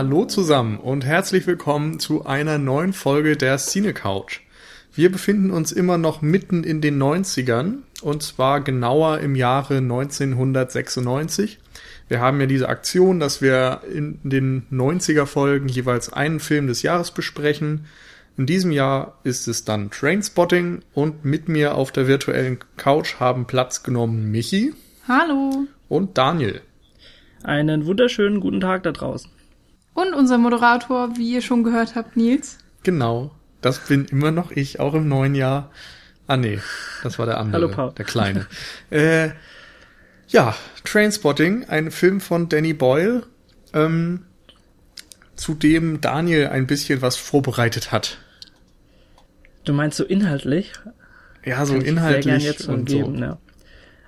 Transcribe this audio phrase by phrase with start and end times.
[0.00, 4.40] Hallo zusammen und herzlich willkommen zu einer neuen Folge der Cine Couch.
[4.94, 11.58] Wir befinden uns immer noch mitten in den 90ern und zwar genauer im Jahre 1996.
[12.08, 16.80] Wir haben ja diese Aktion, dass wir in den 90er Folgen jeweils einen Film des
[16.80, 17.84] Jahres besprechen.
[18.38, 23.44] In diesem Jahr ist es dann Trainspotting und mit mir auf der virtuellen Couch haben
[23.44, 24.72] Platz genommen Michi.
[25.06, 25.66] Hallo.
[25.90, 26.62] Und Daniel.
[27.42, 29.30] Einen wunderschönen guten Tag da draußen.
[29.94, 32.58] Und unser Moderator, wie ihr schon gehört habt, Nils.
[32.82, 33.32] Genau.
[33.60, 35.70] Das bin immer noch ich, auch im neuen Jahr.
[36.26, 36.60] Ah nee,
[37.02, 37.92] das war der andere, Hallo, Paul.
[37.92, 38.46] der Kleine.
[38.90, 39.30] äh,
[40.28, 40.54] ja,
[40.84, 43.24] Trainspotting, ein Film von Danny Boyle,
[43.74, 44.24] ähm,
[45.34, 48.18] zu dem Daniel ein bisschen was vorbereitet hat.
[49.64, 50.72] Du meinst so inhaltlich?
[51.44, 53.24] Ja, so Kann ich inhaltlich sehr gern jetzt und umgeben, so.
[53.24, 53.38] ja.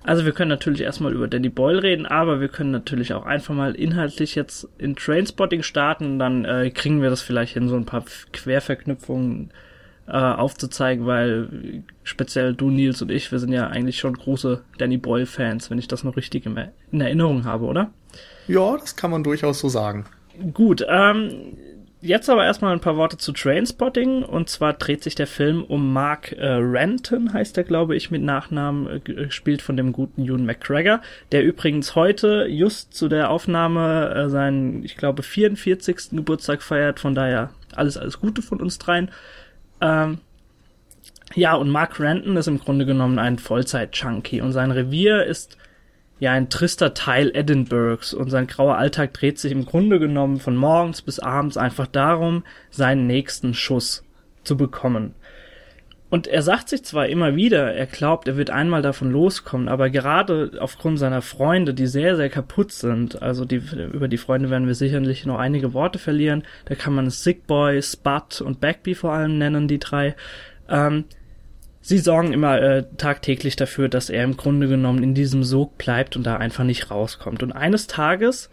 [0.05, 3.55] Also wir können natürlich erstmal über Danny Boyle reden, aber wir können natürlich auch einfach
[3.55, 7.85] mal inhaltlich jetzt in Trainspotting starten, dann äh, kriegen wir das vielleicht hin, so ein
[7.85, 9.53] paar Querverknüpfungen
[10.09, 14.97] äh, aufzuzeigen, weil speziell du, Nils und ich, wir sind ja eigentlich schon große Danny
[14.97, 17.91] Boyle-Fans, wenn ich das noch richtig in Erinnerung habe, oder?
[18.49, 20.07] Ja, das kann man durchaus so sagen.
[20.53, 21.57] Gut, ähm,
[22.03, 24.23] jetzt aber erstmal ein paar Worte zu Trainspotting.
[24.23, 28.23] Und zwar dreht sich der Film um Mark äh, Renton, heißt er, glaube ich, mit
[28.23, 31.01] Nachnamen, äh, gespielt von dem guten Ewan McGregor,
[31.31, 36.11] der übrigens heute just zu der Aufnahme äh, seinen, ich glaube, 44.
[36.11, 37.01] Geburtstag feiert.
[37.01, 39.11] Von daher alles, alles Gute von uns dreien.
[39.81, 40.19] Ähm,
[41.35, 45.57] ja, und Mark Renton ist im Grunde genommen ein Vollzeit-Junkie und sein Revier ist
[46.23, 50.55] ja ein trister Teil Edinburghs und sein grauer Alltag dreht sich im Grunde genommen von
[50.55, 54.05] morgens bis abends einfach darum, seinen nächsten Schuss
[54.45, 55.17] zu bekommen.
[56.11, 59.91] Und er sagt sich zwar immer wieder, er glaubt, er wird einmal davon loskommen, aber
[59.91, 63.61] gerade aufgrund seiner Freunde, die sehr, sehr kaputt sind, also die,
[63.93, 67.83] über die Freunde werden wir sicherlich noch einige Worte verlieren, da kann man Sick Boy,
[67.83, 70.15] Spud und Bagby vor allem nennen, die drei,
[70.69, 71.03] ähm,
[71.83, 76.17] sie sorgen immer äh, tagtäglich dafür, dass er im Grunde genommen in diesem Sog bleibt
[76.17, 77.43] und da einfach nicht rauskommt.
[77.43, 78.49] Und eines Tages,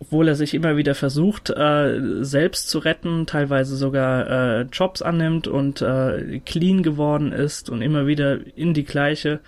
[0.00, 5.46] obwohl er sich immer wieder versucht, äh, selbst zu retten, teilweise sogar äh, Jobs annimmt
[5.46, 9.40] und äh, clean geworden ist und immer wieder in die gleiche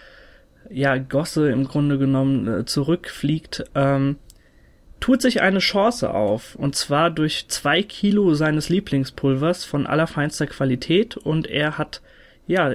[0.70, 4.16] ja, Gosse im Grunde genommen äh, zurückfliegt, ähm,
[5.00, 11.16] tut sich eine Chance auf, und zwar durch zwei Kilo seines Lieblingspulvers von allerfeinster Qualität
[11.16, 12.02] und er hat
[12.48, 12.72] ja,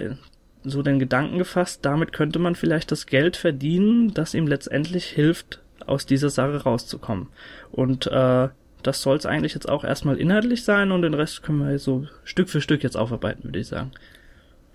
[0.64, 5.62] so den Gedanken gefasst, damit könnte man vielleicht das Geld verdienen, das ihm letztendlich hilft,
[5.86, 7.28] aus dieser Sache rauszukommen.
[7.72, 8.48] Und äh,
[8.84, 12.08] das soll es eigentlich jetzt auch erstmal inhaltlich sein und den Rest können wir so
[12.24, 13.92] Stück für Stück jetzt aufarbeiten, würde ich sagen.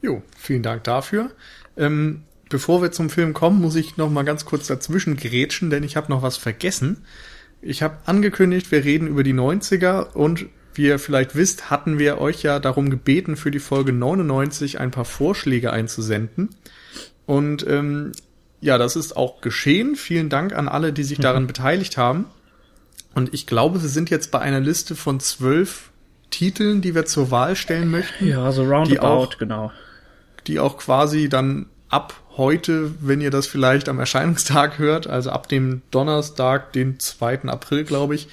[0.02, 1.30] Jo, vielen Dank dafür.
[1.76, 5.84] Ähm, bevor wir zum Film kommen, muss ich noch mal ganz kurz dazwischen grätschen, denn
[5.84, 7.04] ich habe noch was vergessen.
[7.60, 10.46] Ich habe angekündigt, wir reden über die 90er und
[10.78, 14.90] wie ihr vielleicht wisst, hatten wir euch ja darum gebeten, für die Folge 99 ein
[14.90, 16.50] paar Vorschläge einzusenden.
[17.26, 18.12] Und ähm,
[18.60, 19.96] ja, das ist auch geschehen.
[19.96, 22.26] Vielen Dank an alle, die sich daran beteiligt haben.
[23.14, 25.90] Und ich glaube, wir sind jetzt bei einer Liste von zwölf
[26.30, 28.26] Titeln, die wir zur Wahl stellen möchten.
[28.28, 29.72] Ja, so roundabout, die auch, genau.
[30.46, 35.48] Die auch quasi dann ab heute, wenn ihr das vielleicht am Erscheinungstag hört, also ab
[35.48, 37.42] dem Donnerstag, den 2.
[37.46, 38.28] April, glaube ich,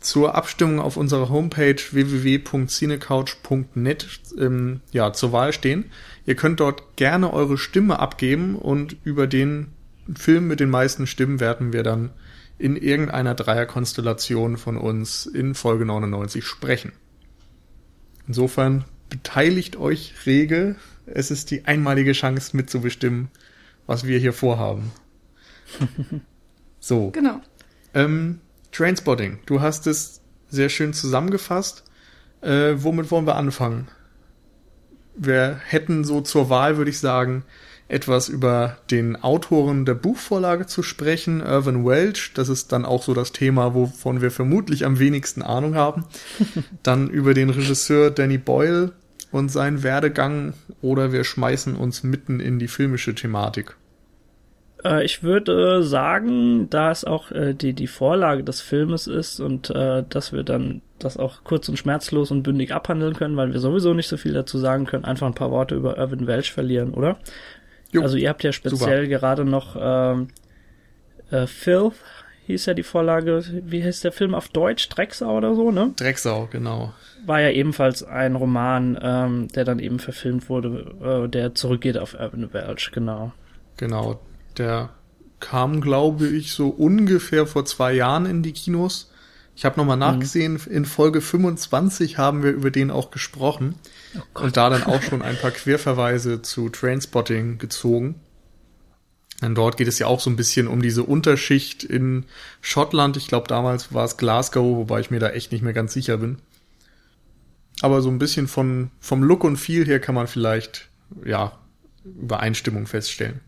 [0.00, 4.06] zur Abstimmung auf unserer Homepage www.cinecouch.net
[4.38, 5.90] ähm, ja, zur Wahl stehen.
[6.24, 9.74] Ihr könnt dort gerne eure Stimme abgeben und über den
[10.16, 12.10] Film mit den meisten Stimmen werden wir dann
[12.58, 16.92] in irgendeiner Dreierkonstellation von uns in Folge 99 sprechen.
[18.26, 20.76] Insofern beteiligt euch rege.
[21.06, 23.28] Es ist die einmalige Chance mitzubestimmen,
[23.86, 24.90] was wir hier vorhaben.
[26.80, 27.10] so.
[27.10, 27.40] Genau.
[27.94, 28.40] Ähm,
[28.72, 31.84] Trainspotting, du hast es sehr schön zusammengefasst.
[32.40, 33.88] Äh, womit wollen wir anfangen?
[35.16, 37.44] Wir hätten so zur Wahl, würde ich sagen,
[37.88, 42.32] etwas über den Autoren der Buchvorlage zu sprechen, Irvin Welch.
[42.34, 46.04] Das ist dann auch so das Thema, wovon wir vermutlich am wenigsten Ahnung haben.
[46.82, 48.92] dann über den Regisseur Danny Boyle
[49.32, 53.76] und seinen Werdegang oder wir schmeißen uns mitten in die filmische Thematik.
[54.84, 59.70] Äh, ich würde sagen, da es auch äh, die, die Vorlage des Filmes ist und
[59.70, 63.60] äh, dass wir dann das auch kurz und schmerzlos und bündig abhandeln können, weil wir
[63.60, 66.92] sowieso nicht so viel dazu sagen können, einfach ein paar Worte über Irvin Welch verlieren,
[66.94, 67.18] oder?
[67.90, 69.18] Jo, also ihr habt ja speziell super.
[69.18, 70.28] gerade noch ähm,
[71.30, 71.94] äh, Filth,
[72.46, 74.88] hieß ja die Vorlage, wie heißt der Film auf Deutsch?
[74.88, 75.92] Drecksau oder so, ne?
[75.96, 76.92] Drecksau, genau.
[77.24, 82.14] War ja ebenfalls ein Roman, ähm, der dann eben verfilmt wurde, äh, der zurückgeht auf
[82.14, 83.32] Irvin Welch, genau.
[83.76, 84.20] Genau,
[84.58, 84.90] der
[85.40, 89.10] kam, glaube ich, so ungefähr vor zwei Jahren in die Kinos.
[89.54, 90.00] Ich habe nochmal mhm.
[90.00, 90.72] nachgesehen, mhm.
[90.72, 93.74] in Folge 25 haben wir über den auch gesprochen
[94.16, 98.16] oh und da dann auch schon ein paar Querverweise zu Trainspotting gezogen.
[99.42, 102.24] Denn dort geht es ja auch so ein bisschen um diese Unterschicht in
[102.60, 103.16] Schottland.
[103.16, 106.18] Ich glaube, damals war es Glasgow, wobei ich mir da echt nicht mehr ganz sicher
[106.18, 106.38] bin.
[107.80, 110.88] Aber so ein bisschen von, vom Look und Feel her kann man vielleicht,
[111.24, 111.56] ja,
[112.04, 113.40] Übereinstimmung feststellen.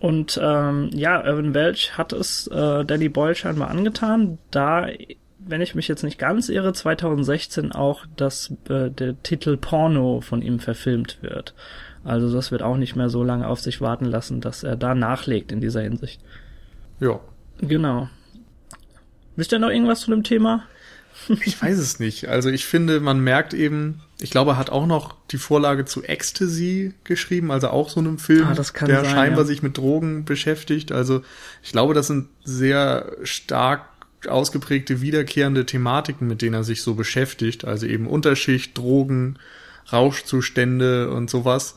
[0.00, 4.86] Und ähm, ja, Irvin Welch hat es äh, Danny Boyle scheinbar angetan, da,
[5.38, 10.40] wenn ich mich jetzt nicht ganz irre, 2016 auch das, äh, der Titel Porno von
[10.40, 11.54] ihm verfilmt wird.
[12.04, 14.94] Also das wird auch nicht mehr so lange auf sich warten lassen, dass er da
[14.94, 16.20] nachlegt in dieser Hinsicht.
[17.00, 17.18] Ja.
[17.60, 18.08] Genau.
[19.34, 20.64] Wisst ihr noch irgendwas zu dem Thema?
[21.44, 22.28] Ich weiß es nicht.
[22.28, 26.02] Also ich finde, man merkt eben, ich glaube, er hat auch noch die Vorlage zu
[26.02, 29.44] Ecstasy geschrieben, also auch so einem Film, ah, der sein, scheinbar ja.
[29.44, 30.92] sich mit Drogen beschäftigt.
[30.92, 31.22] Also
[31.62, 33.84] ich glaube, das sind sehr stark
[34.26, 37.64] ausgeprägte wiederkehrende Thematiken, mit denen er sich so beschäftigt.
[37.64, 39.38] Also eben Unterschicht, Drogen,
[39.92, 41.76] Rauschzustände und sowas.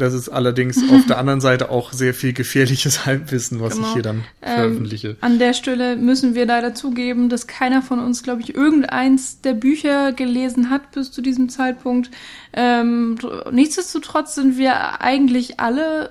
[0.00, 3.86] Das ist allerdings auf der anderen Seite auch sehr viel gefährliches Halbwissen, was genau.
[3.86, 5.08] ich hier dann ähm, veröffentliche.
[5.08, 9.40] Ähm, an der Stelle müssen wir leider zugeben, dass keiner von uns, glaube ich, irgendeins
[9.40, 12.10] der Bücher gelesen hat bis zu diesem Zeitpunkt.
[12.52, 13.18] Ähm,
[13.52, 16.10] nichtsdestotrotz sind wir eigentlich alle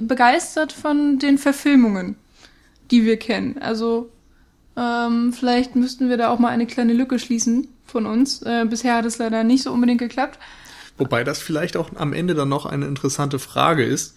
[0.00, 2.16] begeistert von den Verfilmungen,
[2.90, 3.58] die wir kennen.
[3.60, 4.10] Also
[4.76, 8.42] ähm, vielleicht müssten wir da auch mal eine kleine Lücke schließen von uns.
[8.42, 10.38] Äh, bisher hat es leider nicht so unbedingt geklappt.
[10.98, 14.16] Wobei das vielleicht auch am Ende dann noch eine interessante Frage ist,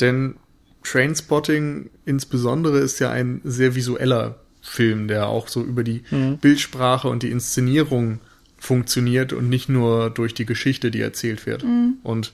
[0.00, 0.36] denn
[0.82, 6.38] Trainspotting insbesondere ist ja ein sehr visueller Film, der auch so über die mhm.
[6.38, 8.20] Bildsprache und die Inszenierung
[8.58, 11.64] funktioniert und nicht nur durch die Geschichte, die erzählt wird.
[11.64, 11.98] Mhm.
[12.02, 12.32] Und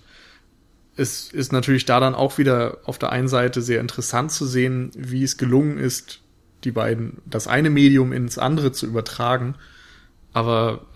[0.96, 4.90] es ist natürlich da dann auch wieder auf der einen Seite sehr interessant zu sehen,
[4.96, 6.20] wie es gelungen ist,
[6.62, 9.56] die beiden, das eine Medium ins andere zu übertragen.
[10.32, 10.87] Aber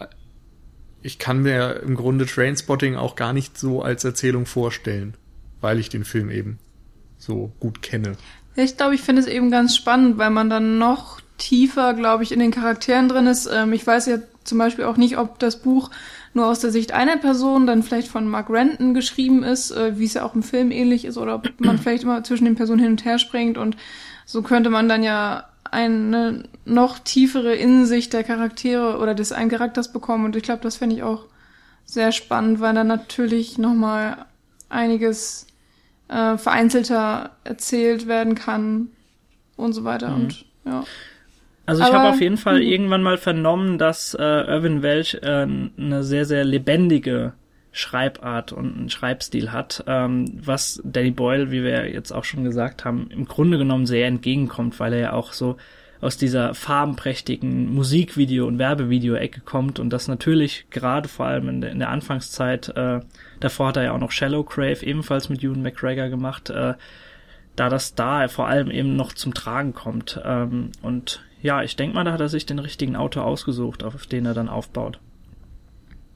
[1.03, 5.15] ich kann mir im Grunde Trainspotting auch gar nicht so als Erzählung vorstellen,
[5.61, 6.59] weil ich den Film eben
[7.19, 8.17] so gut kenne.
[8.57, 12.25] Ja, ich glaube, ich finde es eben ganz spannend, weil man dann noch tiefer, glaube
[12.25, 13.49] ich, in den Charakteren drin ist.
[13.53, 15.91] Ähm, ich weiß ja zum Beispiel auch nicht, ob das Buch
[16.35, 20.05] nur aus der Sicht einer Person dann vielleicht von Mark Renton geschrieben ist, äh, wie
[20.05, 22.81] es ja auch im Film ähnlich ist, oder ob man vielleicht immer zwischen den Personen
[22.81, 23.77] hin und her springt und
[24.27, 29.93] so könnte man dann ja eine noch tiefere Innensicht der Charaktere oder des einen Charakters
[29.93, 30.25] bekommen.
[30.25, 31.25] Und ich glaube, das fände ich auch
[31.85, 34.27] sehr spannend, weil dann natürlich nochmal
[34.69, 35.47] einiges
[36.09, 38.89] äh, vereinzelter erzählt werden kann
[39.57, 40.11] und so weiter.
[40.11, 40.15] Mhm.
[40.15, 40.85] Und ja.
[41.67, 42.67] Also ich habe auf jeden Fall mhm.
[42.67, 47.35] irgendwann mal vernommen, dass äh, Irvin Welch äh, eine sehr, sehr lebendige
[47.73, 52.85] Schreibart und einen Schreibstil hat, ähm, was Danny Boyle, wie wir jetzt auch schon gesagt
[52.85, 55.57] haben, im Grunde genommen sehr entgegenkommt, weil er ja auch so
[56.01, 61.71] aus dieser farbenprächtigen Musikvideo- und Werbevideo-Ecke kommt und das natürlich gerade vor allem in der,
[61.71, 63.01] in der Anfangszeit, äh,
[63.41, 66.75] davor hat er ja auch noch Shallow Crave ebenfalls mit Ewan McGregor gemacht, äh,
[67.57, 70.21] da das da vor allem eben noch zum Tragen kommt.
[70.25, 74.07] Ähm, und ja, ich denke mal, da hat er sich den richtigen Autor ausgesucht, auf
[74.07, 75.01] den er dann aufbaut.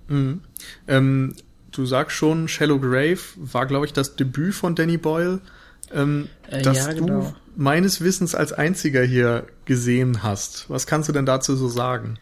[0.09, 0.42] Mhm.
[0.87, 1.35] Ähm,
[1.73, 5.40] du sagst schon, Shallow Grave war, glaube ich, das Debüt von Danny Boyle,
[5.94, 7.20] ähm, äh, das ja, genau.
[7.20, 10.68] du meines Wissens als einziger hier gesehen hast.
[10.70, 12.18] Was kannst du denn dazu so sagen?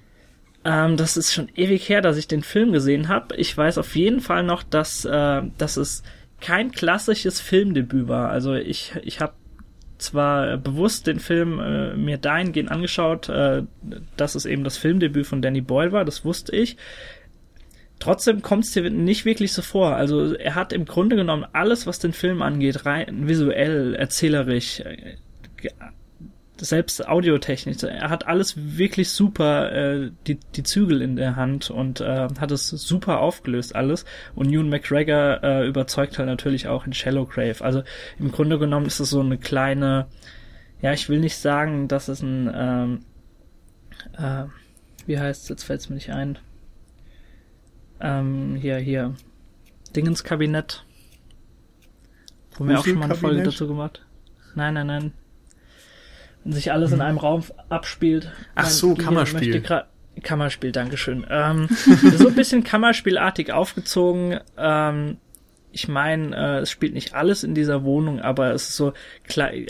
[0.64, 3.36] Ähm, das ist schon ewig her, dass ich den Film gesehen habe.
[3.36, 6.02] Ich weiß auf jeden Fall noch, dass, äh, dass es
[6.40, 8.30] kein klassisches Filmdebüt war.
[8.30, 9.34] Also ich, ich habe
[9.98, 13.62] zwar bewusst den Film äh, mir dahingehend angeschaut, äh,
[14.16, 16.76] dass es eben das Filmdebüt von Danny Boyle war, das wusste ich.
[18.00, 19.94] Trotzdem kommt es dir nicht wirklich so vor.
[19.94, 25.16] Also er hat im Grunde genommen alles, was den Film angeht, rein visuell, erzählerisch, äh,
[26.56, 27.82] selbst audiotechnisch.
[27.82, 32.50] Er hat alles wirklich super, äh, die, die Zügel in der Hand und äh, hat
[32.50, 34.06] es super aufgelöst alles.
[34.34, 37.62] Und Ewan McGregor äh, überzeugt halt natürlich auch in Shallow Grave.
[37.62, 37.82] Also
[38.18, 40.06] im Grunde genommen ist es so eine kleine,
[40.80, 43.00] ja, ich will nicht sagen, dass es ein, ähm,
[44.16, 44.44] äh,
[45.06, 46.38] wie heißt es, jetzt fällt es mir nicht ein
[48.00, 49.14] ähm, hier, hier,
[49.94, 50.84] Dingenskabinett.
[52.56, 54.04] Wo wir auch schon mal eine Folge dazu gemacht.
[54.54, 55.12] Nein, nein, nein.
[56.44, 56.96] Wenn sich alles hm.
[56.96, 58.32] in einem Raum abspielt.
[58.54, 59.62] Ach so, Kammerspiel.
[60.22, 61.26] Kammerspiel, Dankeschön.
[61.30, 61.68] Ähm,
[62.16, 64.40] so ein bisschen Kammerspielartig aufgezogen.
[64.58, 65.16] Ähm,
[65.72, 68.92] ich meine, äh, es spielt nicht alles in dieser Wohnung, aber es ist so,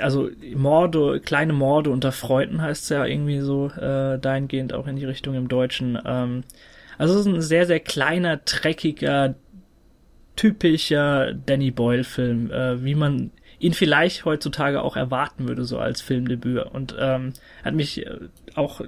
[0.01, 4.97] also Morde, kleine Morde unter Freunden heißt es ja irgendwie so, äh, dahingehend auch in
[4.97, 5.99] die Richtung im Deutschen.
[6.05, 6.45] Ähm,
[7.00, 9.35] also es ist ein sehr, sehr kleiner, dreckiger,
[10.37, 16.66] typischer Danny Boyle-Film, äh, wie man ihn vielleicht heutzutage auch erwarten würde, so als Filmdebüt.
[16.66, 17.33] Und ähm,
[17.64, 18.83] hat mich äh, auch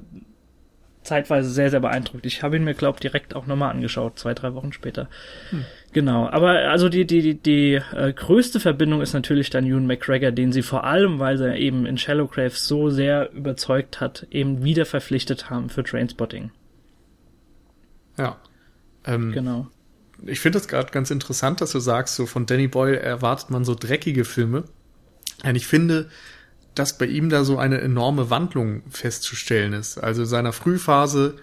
[1.03, 2.27] zeitweise sehr, sehr beeindruckt.
[2.27, 5.09] Ich habe ihn mir, glaube direkt auch nochmal angeschaut, zwei, drei Wochen später.
[5.49, 5.65] Hm.
[5.95, 10.33] Genau, aber also die, die, die, die äh, größte Verbindung ist natürlich dann Ewan McGregor,
[10.33, 14.63] den sie vor allem, weil sie eben in Shallow Grave so sehr überzeugt hat, eben
[14.65, 16.51] wieder verpflichtet haben für Trainspotting.
[18.23, 18.37] Ja.
[19.05, 19.67] Ähm, genau.
[20.25, 23.65] Ich finde das gerade ganz interessant, dass du sagst, so von Danny Boyle erwartet man
[23.65, 24.65] so dreckige Filme.
[25.45, 26.09] Und ich finde,
[26.75, 29.99] dass bei ihm da so eine enorme Wandlung festzustellen ist.
[29.99, 31.35] Also in seiner Frühphase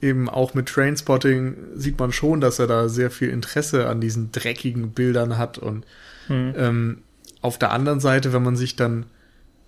[0.00, 4.32] eben auch mit Trainspotting sieht man schon, dass er da sehr viel Interesse an diesen
[4.32, 5.84] dreckigen Bildern hat und
[6.28, 6.54] hm.
[6.56, 6.98] ähm,
[7.40, 9.06] auf der anderen Seite, wenn man sich dann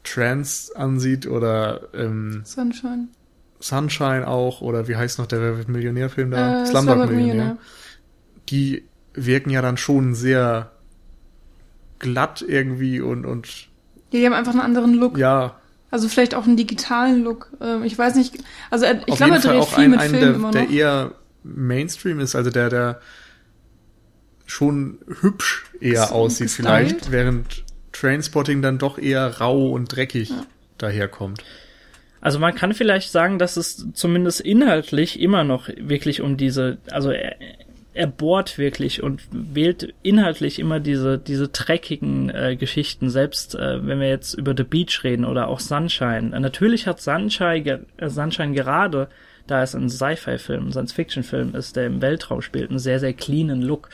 [0.04, 3.08] Trans ansieht oder ähm, Sunshine.
[3.64, 6.62] Sunshine auch oder wie heißt noch der Millionärfilm da?
[6.62, 7.16] Äh, Slumdog Millionär.
[7.16, 7.56] Millionär.
[8.50, 10.72] Die wirken ja dann schon sehr
[11.98, 13.68] glatt irgendwie und und
[14.10, 15.16] ja, die haben einfach einen anderen Look.
[15.16, 15.56] Ja,
[15.90, 17.52] also vielleicht auch einen digitalen Look.
[17.62, 18.36] Ähm, ich weiß nicht.
[18.70, 20.52] Also ich Auf glaube, er dreht viel ein, mit Filmen der, immer noch.
[20.52, 23.00] Der eher Mainstream ist, also der, der
[24.44, 26.68] schon hübsch eher so aussieht gestylt.
[26.68, 30.44] vielleicht, während Trainspotting dann doch eher rau und dreckig ja.
[30.76, 31.42] daherkommt.
[32.24, 37.10] Also man kann vielleicht sagen, dass es zumindest inhaltlich immer noch wirklich um diese, also
[37.10, 37.36] er,
[37.92, 44.00] er bohrt wirklich und wählt inhaltlich immer diese, diese dreckigen äh, Geschichten, selbst äh, wenn
[44.00, 46.30] wir jetzt über The Beach reden oder auch Sunshine.
[46.40, 49.08] Natürlich hat Sunshine, äh, Sunshine gerade,
[49.46, 53.90] da es ein Sci-Fi-Film, Science-Fiction-Film ist, der im Weltraum spielt, einen sehr, sehr cleanen Look.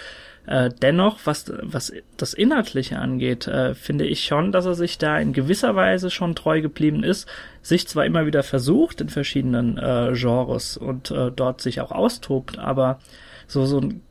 [0.47, 5.19] Äh, dennoch, was, was das Inhaltliche angeht, äh, finde ich schon, dass er sich da
[5.19, 7.29] in gewisser Weise schon treu geblieben ist,
[7.63, 12.59] sich zwar immer wieder versucht in verschiedenen äh, Genres und äh, dort sich auch austobt,
[12.59, 13.01] aber
[13.47, 14.03] so, so ein,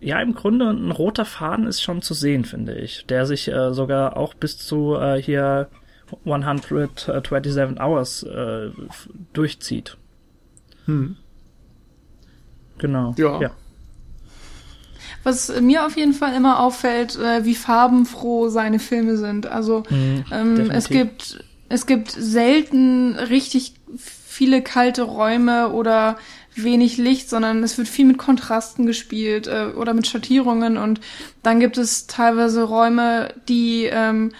[0.00, 3.72] ja, im Grunde ein roter Faden ist schon zu sehen, finde ich, der sich äh,
[3.72, 5.68] sogar auch bis zu äh, hier
[6.24, 8.70] 127 Hours äh,
[9.32, 9.96] durchzieht.
[10.86, 11.16] Hm.
[12.78, 13.14] Genau.
[13.16, 13.40] Ja.
[13.40, 13.50] ja.
[15.22, 19.46] Was mir auf jeden Fall immer auffällt, äh, wie farbenfroh seine Filme sind.
[19.46, 26.16] Also mhm, ähm, es gibt es gibt selten richtig viele kalte Räume oder
[26.54, 31.00] wenig Licht, sondern es wird viel mit Kontrasten gespielt äh, oder mit Schattierungen und
[31.42, 34.32] dann gibt es teilweise Räume, die ähm,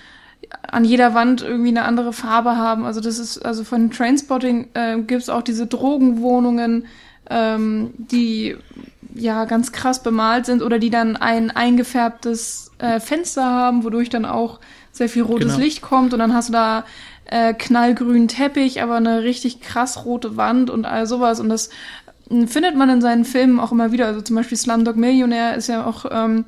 [0.62, 2.84] an jeder Wand irgendwie eine andere Farbe haben.
[2.84, 6.86] Also das ist, also von Trainspotting äh, gibt es auch diese Drogenwohnungen,
[7.28, 8.56] ähm, die
[9.14, 14.24] ja ganz krass bemalt sind oder die dann ein eingefärbtes äh, Fenster haben, wodurch dann
[14.24, 14.60] auch
[14.92, 15.58] sehr viel rotes genau.
[15.58, 16.84] Licht kommt und dann hast du da
[17.26, 21.70] äh, knallgrünen Teppich, aber eine richtig krass rote Wand und all sowas und das
[22.46, 24.06] findet man in seinen Filmen auch immer wieder.
[24.06, 26.44] Also zum Beispiel Slumdog Millionär ist ja auch ähm,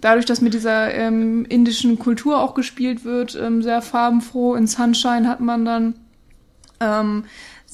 [0.00, 4.54] dadurch, dass mit dieser ähm, indischen Kultur auch gespielt wird, ähm, sehr farbenfroh.
[4.54, 5.94] In Sunshine hat man dann
[6.80, 7.24] ähm,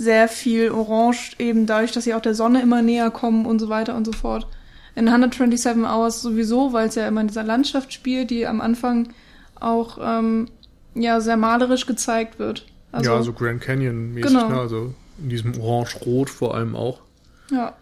[0.01, 3.69] sehr viel Orange, eben dadurch, dass sie auch der Sonne immer näher kommen und so
[3.69, 4.47] weiter und so fort.
[4.95, 9.11] In 127 Hours sowieso, weil es ja immer in dieser Landschaft spielt, die am Anfang
[9.61, 10.49] auch ähm,
[10.95, 12.65] ja sehr malerisch gezeigt wird.
[12.93, 14.49] Also, ja, also Grand Canyon mäßig, genau.
[14.49, 14.59] ne?
[14.59, 17.01] also in diesem Orange-Rot vor allem auch.
[17.51, 17.75] Ja.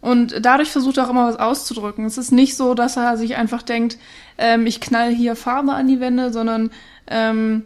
[0.00, 2.06] Und dadurch versucht er auch immer was auszudrücken.
[2.06, 3.98] Es ist nicht so, dass er sich einfach denkt,
[4.38, 6.70] ähm, ich knall hier Farbe an die Wände, sondern
[7.06, 7.64] ähm,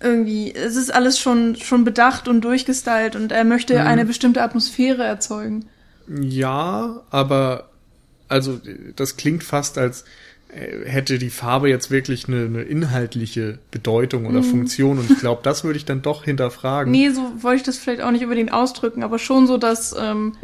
[0.00, 3.86] irgendwie, es ist alles schon, schon bedacht und durchgestylt und er möchte mhm.
[3.86, 5.66] eine bestimmte Atmosphäre erzeugen.
[6.08, 7.70] Ja, aber
[8.28, 8.60] also
[8.96, 10.04] das klingt fast als
[10.48, 14.44] äh, hätte die Farbe jetzt wirklich eine, eine inhaltliche Bedeutung oder mhm.
[14.44, 16.90] Funktion und ich glaube, das würde ich dann doch hinterfragen.
[16.90, 20.34] Nee, so wollte ich das vielleicht auch nicht unbedingt ausdrücken, aber schon so, dass ähm,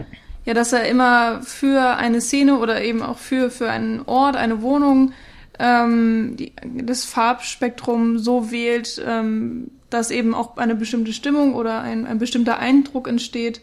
[0.44, 4.62] ja, dass er immer für eine Szene oder eben auch für für einen Ort, eine
[4.62, 5.12] Wohnung
[5.58, 12.06] ähm, die, das Farbspektrum so wählt, ähm, dass eben auch eine bestimmte Stimmung oder ein,
[12.06, 13.60] ein bestimmter Eindruck entsteht,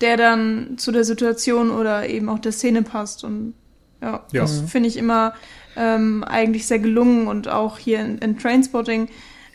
[0.00, 3.24] der dann zu der Situation oder eben auch der Szene passt.
[3.24, 3.54] Und
[4.00, 4.42] ja, ja.
[4.42, 5.34] das finde ich immer
[5.76, 7.26] ähm, eigentlich sehr gelungen.
[7.26, 9.08] Und auch hier in, in Trainspotting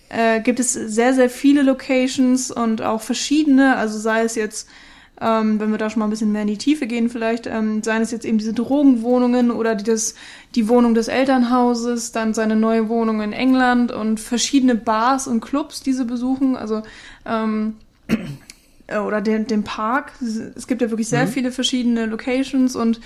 [0.09, 4.69] äh, gibt es sehr, sehr viele Locations und auch verschiedene, also sei es jetzt,
[5.21, 7.83] ähm, wenn wir da schon mal ein bisschen mehr in die Tiefe gehen vielleicht, ähm,
[7.83, 10.15] seien es jetzt eben diese Drogenwohnungen oder die, das,
[10.55, 15.81] die Wohnung des Elternhauses, dann seine neue Wohnung in England und verschiedene Bars und Clubs,
[15.81, 16.83] die sie besuchen, also
[17.25, 17.75] ähm,
[18.87, 20.13] äh, oder den, den Park.
[20.55, 21.29] Es gibt ja wirklich sehr mhm.
[21.29, 23.01] viele verschiedene Locations und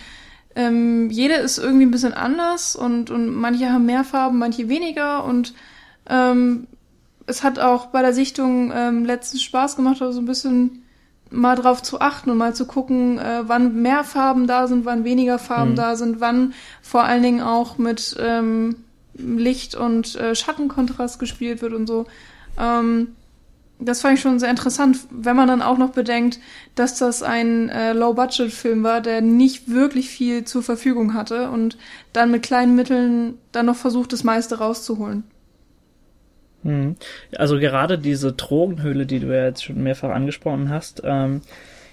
[0.56, 5.24] ähm, jede ist irgendwie ein bisschen anders und, und manche haben mehr Farben, manche weniger
[5.24, 5.56] und
[6.08, 6.68] ähm,
[7.26, 10.83] es hat auch bei der Sichtung ähm, letztens Spaß gemacht, also ein bisschen
[11.34, 15.04] mal drauf zu achten und mal zu gucken, äh, wann mehr Farben da sind, wann
[15.04, 15.76] weniger Farben mhm.
[15.76, 18.76] da sind, wann vor allen Dingen auch mit ähm,
[19.16, 22.06] Licht und äh, Schattenkontrast gespielt wird und so.
[22.60, 23.16] Ähm,
[23.80, 26.40] das fand ich schon sehr interessant, wenn man dann auch noch bedenkt,
[26.76, 31.78] dass das ein äh, Low-Budget-Film war, der nicht wirklich viel zur Verfügung hatte und
[32.14, 35.24] dann mit kleinen Mitteln dann noch versucht, das meiste rauszuholen.
[36.64, 36.96] Hm.
[37.36, 41.42] Also gerade diese Drogenhöhle, die du ja jetzt schon mehrfach angesprochen hast, ähm,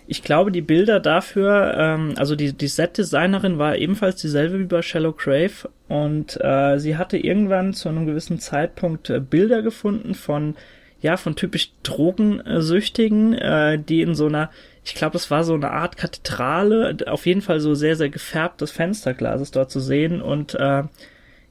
[0.06, 4.82] ich glaube, die Bilder dafür, ähm, also die, die Set-Designerin war ebenfalls dieselbe wie bei
[4.82, 10.56] Shallow Crave und äh, sie hatte irgendwann zu einem gewissen Zeitpunkt äh, Bilder gefunden von,
[11.00, 14.50] ja, von typisch Drogensüchtigen, äh, die in so einer,
[14.84, 18.72] ich glaube, das war so eine Art Kathedrale, auf jeden Fall so sehr, sehr gefärbtes
[18.72, 20.82] Fensterglas ist dort zu sehen und äh,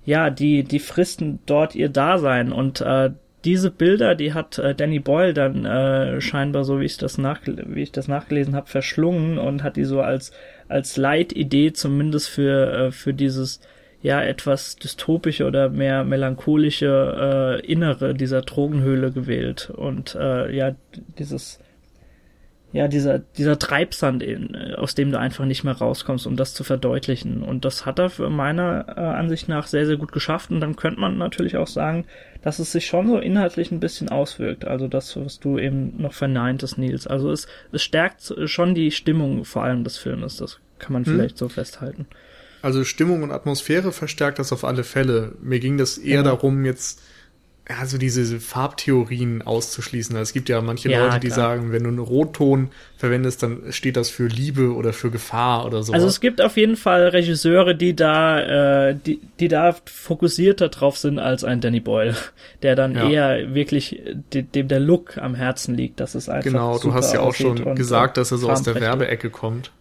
[0.10, 2.52] ja, die, die fristen dort ihr Dasein.
[2.52, 3.12] Und äh,
[3.46, 7.42] diese Bilder, die hat äh, Danny Boyle dann äh, scheinbar, so wie ich das nach,
[7.46, 10.32] wie ich das nachgelesen habe, verschlungen und hat die so als
[10.68, 13.62] als Leitidee zumindest für äh, für dieses
[14.02, 19.70] ja etwas dystopische oder mehr melancholische äh, Innere dieser Drogenhöhle gewählt.
[19.70, 20.76] Und äh, ja
[21.20, 21.60] dieses
[22.72, 26.64] ja, dieser, dieser Treibsand, in, aus dem du einfach nicht mehr rauskommst, um das zu
[26.64, 27.42] verdeutlichen.
[27.42, 30.52] Und das hat er für meiner äh, Ansicht nach sehr, sehr gut geschafft.
[30.52, 32.06] Und dann könnte man natürlich auch sagen,
[32.44, 34.66] dass es sich schon so inhaltlich ein bisschen auswirkt.
[34.66, 37.08] Also das, was du eben noch verneintest, Nils.
[37.08, 40.38] Also es, es stärkt schon die Stimmung vor allem des Filmes.
[40.38, 41.14] Das kann man hm.
[41.14, 42.06] vielleicht so festhalten.
[42.62, 45.34] Also Stimmung und Atmosphäre verstärkt das auf alle Fälle.
[45.42, 46.24] Mir ging das eher ja.
[46.24, 47.02] darum, jetzt
[47.78, 50.16] also diese Farbtheorien auszuschließen.
[50.16, 51.38] Also es gibt ja manche ja, Leute, die klar.
[51.38, 55.84] sagen, wenn du einen Rotton verwendest, dann steht das für Liebe oder für Gefahr oder
[55.84, 55.94] so.
[55.94, 60.98] Also es gibt auf jeden Fall Regisseure, die da, äh, die, die da fokussierter drauf
[60.98, 62.16] sind als ein Danny Boyle,
[62.64, 63.08] der dann ja.
[63.08, 64.02] eher wirklich
[64.34, 66.00] dem der Look am Herzen liegt.
[66.00, 66.80] Das ist einfach genau.
[66.80, 69.72] Du hast ja auch schon gesagt, dass er so aus der Werbeecke kommt.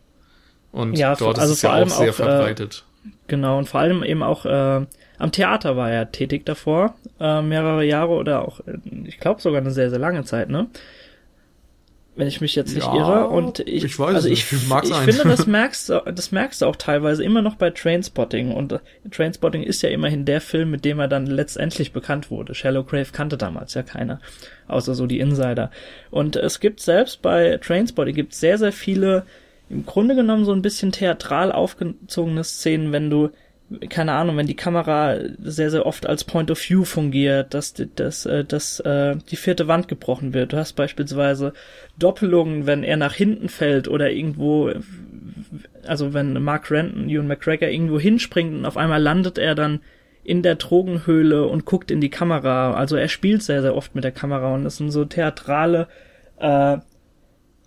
[0.73, 2.85] Und ja, dort also ist es ja auch sehr auf, äh, verbreitet.
[3.07, 4.85] Äh, genau und vor allem eben auch äh,
[5.19, 8.61] am Theater war er tätig davor, äh, mehrere Jahre oder auch,
[9.05, 10.69] ich glaube sogar eine sehr, sehr lange Zeit, ne?
[12.15, 13.29] Wenn ich mich jetzt nicht ja, irre.
[13.29, 16.67] Und ich, ich weiß also ich, ich, ich finde, das merkst, du, das merkst du
[16.67, 18.51] auch teilweise immer noch bei Trainspotting.
[18.51, 18.79] Und äh,
[19.09, 22.57] Trainspotting ist ja immerhin der Film, mit dem er dann letztendlich bekannt wurde.
[22.57, 24.21] Shallow Grave kannte damals ja keiner,
[24.67, 25.71] außer so die Insider.
[26.11, 29.25] Und es gibt selbst bei Trainspotting gibt sehr, sehr viele,
[29.71, 33.31] im Grunde genommen so ein bisschen theatral aufgezogene Szenen, wenn du
[33.91, 38.25] keine Ahnung, wenn die Kamera sehr, sehr oft als Point of View fungiert, dass, dass,
[38.25, 40.53] äh, dass äh, die vierte Wand gebrochen wird.
[40.53, 41.53] Du hast beispielsweise
[41.99, 44.73] Doppelungen, wenn er nach hinten fällt oder irgendwo,
[45.87, 49.81] also wenn Mark Renton, Ewan McGregor irgendwo hinspringt und auf einmal landet er dann
[50.25, 52.73] in der Drogenhöhle und guckt in die Kamera.
[52.73, 55.89] Also er spielt sehr, sehr oft mit der Kamera und das sind so theatrale,
[56.39, 56.79] äh,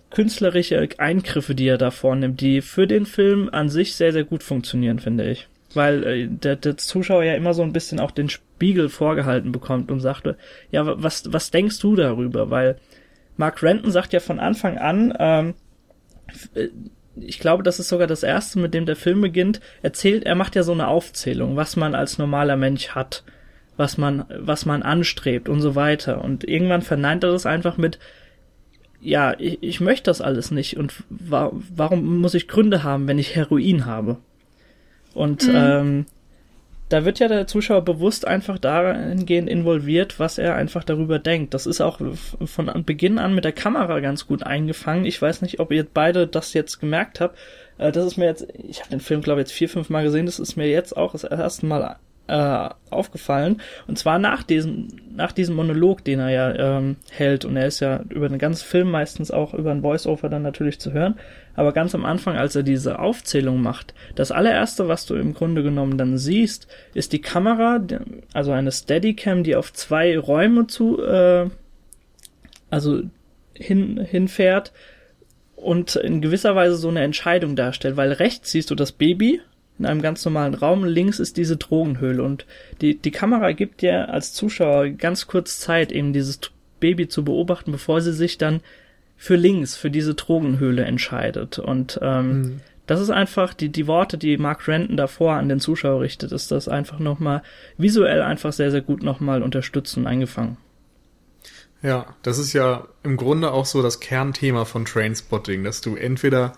[0.10, 4.42] künstlerische Eingriffe, die er da vornimmt, die für den Film an sich sehr, sehr gut
[4.42, 8.30] funktionieren, finde ich weil äh, der, der Zuschauer ja immer so ein bisschen auch den
[8.30, 10.38] Spiegel vorgehalten bekommt und sagte,
[10.72, 12.50] ja, was, was denkst du darüber?
[12.50, 12.78] Weil
[13.38, 15.54] Mark Renton sagt ja von Anfang an, ähm,
[16.54, 16.68] äh,
[17.16, 20.56] ich glaube, das ist sogar das erste, mit dem der Film beginnt, erzählt, er macht
[20.56, 23.24] ja so eine Aufzählung, was man als normaler Mensch hat,
[23.76, 26.24] was man, was man anstrebt und so weiter.
[26.24, 28.00] Und irgendwann verneint er das einfach mit,
[29.02, 33.20] ja, ich, ich möchte das alles nicht und wa warum muss ich Gründe haben, wenn
[33.20, 34.18] ich Heroin habe?
[35.14, 35.56] Und mhm.
[35.56, 36.06] ähm,
[36.92, 41.54] da wird ja der Zuschauer bewusst einfach dahingehend involviert, was er einfach darüber denkt.
[41.54, 42.02] Das ist auch
[42.46, 45.06] von Beginn an mit der Kamera ganz gut eingefangen.
[45.06, 47.38] Ich weiß nicht, ob ihr beide das jetzt gemerkt habt.
[47.78, 50.04] Äh, das ist mir jetzt, ich habe den Film, glaube ich, jetzt vier, fünf Mal
[50.04, 50.26] gesehen.
[50.26, 51.98] Das ist mir jetzt auch das erste Mal
[52.28, 53.62] äh, aufgefallen.
[53.88, 57.46] Und zwar nach diesem, nach diesem Monolog, den er ja ähm, hält.
[57.46, 60.80] Und er ist ja über den ganzen Film meistens auch über ein Voice-Over dann natürlich
[60.80, 61.16] zu hören.
[61.56, 65.64] Aber ganz am Anfang, als er diese Aufzählung macht, das allererste, was du im Grunde
[65.64, 67.82] genommen dann siehst, ist die Kamera,
[68.34, 71.50] also eine Steadicam, die auf zwei Räume zu, äh,
[72.70, 73.02] also
[73.54, 74.72] hin, hinfährt
[75.56, 79.42] und in gewisser Weise so eine Entscheidung darstellt, weil rechts siehst du das Baby,
[79.82, 80.86] in einem ganz normalen Raum.
[80.86, 82.46] Links ist diese Drogenhöhle und
[82.82, 86.40] die, die Kamera gibt dir als Zuschauer ganz kurz Zeit, eben dieses
[86.80, 88.62] Baby zu beobachten, bevor sie sich dann
[89.22, 91.60] für links, für diese Drogenhöhle entscheidet.
[91.60, 92.62] Und ähm, mhm.
[92.88, 96.50] das ist einfach die, die Worte, die Mark Renton davor an den Zuschauer richtet, ist
[96.50, 97.44] das einfach nochmal
[97.78, 100.58] visuell einfach sehr, sehr gut nochmal unterstützen, eingefangen.
[101.84, 106.54] Ja, das ist ja im Grunde auch so das Kernthema von Trainspotting, dass du entweder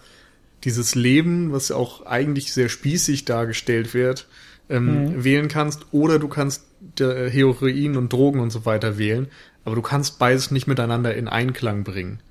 [0.63, 4.29] dieses Leben, was auch eigentlich sehr spießig dargestellt wird,
[4.69, 5.23] ähm, mhm.
[5.25, 6.63] wählen kannst, oder du kannst
[7.01, 9.27] äh, Heroin und Drogen und so weiter wählen,
[9.65, 12.21] aber du kannst beides nicht miteinander in Einklang bringen.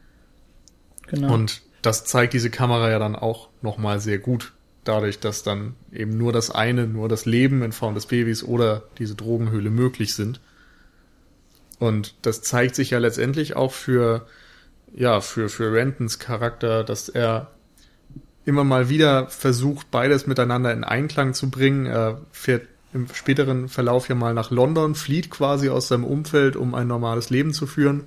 [1.12, 1.32] Genau.
[1.32, 4.52] Und das zeigt diese Kamera ja dann auch nochmal sehr gut,
[4.84, 8.82] dadurch, dass dann eben nur das eine, nur das Leben in Form des Babys oder
[8.98, 10.40] diese Drogenhöhle möglich sind.
[11.78, 14.26] Und das zeigt sich ja letztendlich auch für,
[14.94, 17.50] ja, für, für Rentons Charakter, dass er
[18.44, 21.86] immer mal wieder versucht, beides miteinander in Einklang zu bringen.
[21.86, 26.74] Er fährt im späteren Verlauf ja mal nach London, flieht quasi aus seinem Umfeld, um
[26.74, 28.04] ein normales Leben zu führen.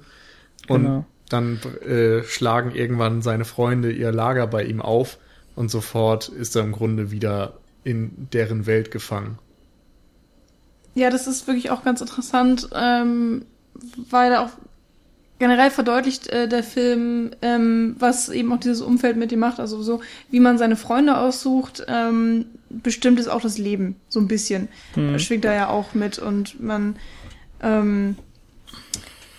[0.67, 1.05] Und genau.
[1.29, 5.17] Dann äh, schlagen irgendwann seine Freunde ihr Lager bei ihm auf
[5.55, 9.39] und sofort ist er im Grunde wieder in deren Welt gefangen.
[10.95, 13.45] Ja, das ist wirklich auch ganz interessant, ähm,
[14.09, 14.51] weil er auch
[15.39, 19.59] generell verdeutlicht äh, der Film, ähm, was eben auch dieses Umfeld mit ihm macht.
[19.59, 24.27] Also so, wie man seine Freunde aussucht, ähm, bestimmt ist auch das Leben so ein
[24.27, 24.69] bisschen.
[24.95, 25.19] Mhm.
[25.19, 26.95] Schwingt da ja auch mit und man
[27.61, 28.15] ähm,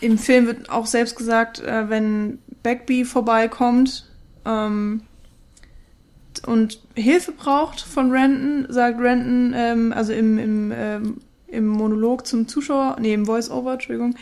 [0.00, 4.06] im Film wird auch selbst gesagt, äh, wenn Bagby vorbeikommt
[4.44, 5.02] ähm,
[6.46, 11.16] und Hilfe braucht von Renton, sagt Renton, ähm, also im, im, ähm,
[11.48, 14.14] im Monolog zum Zuschauer, nee, im Voice-Over, Entschuldigung,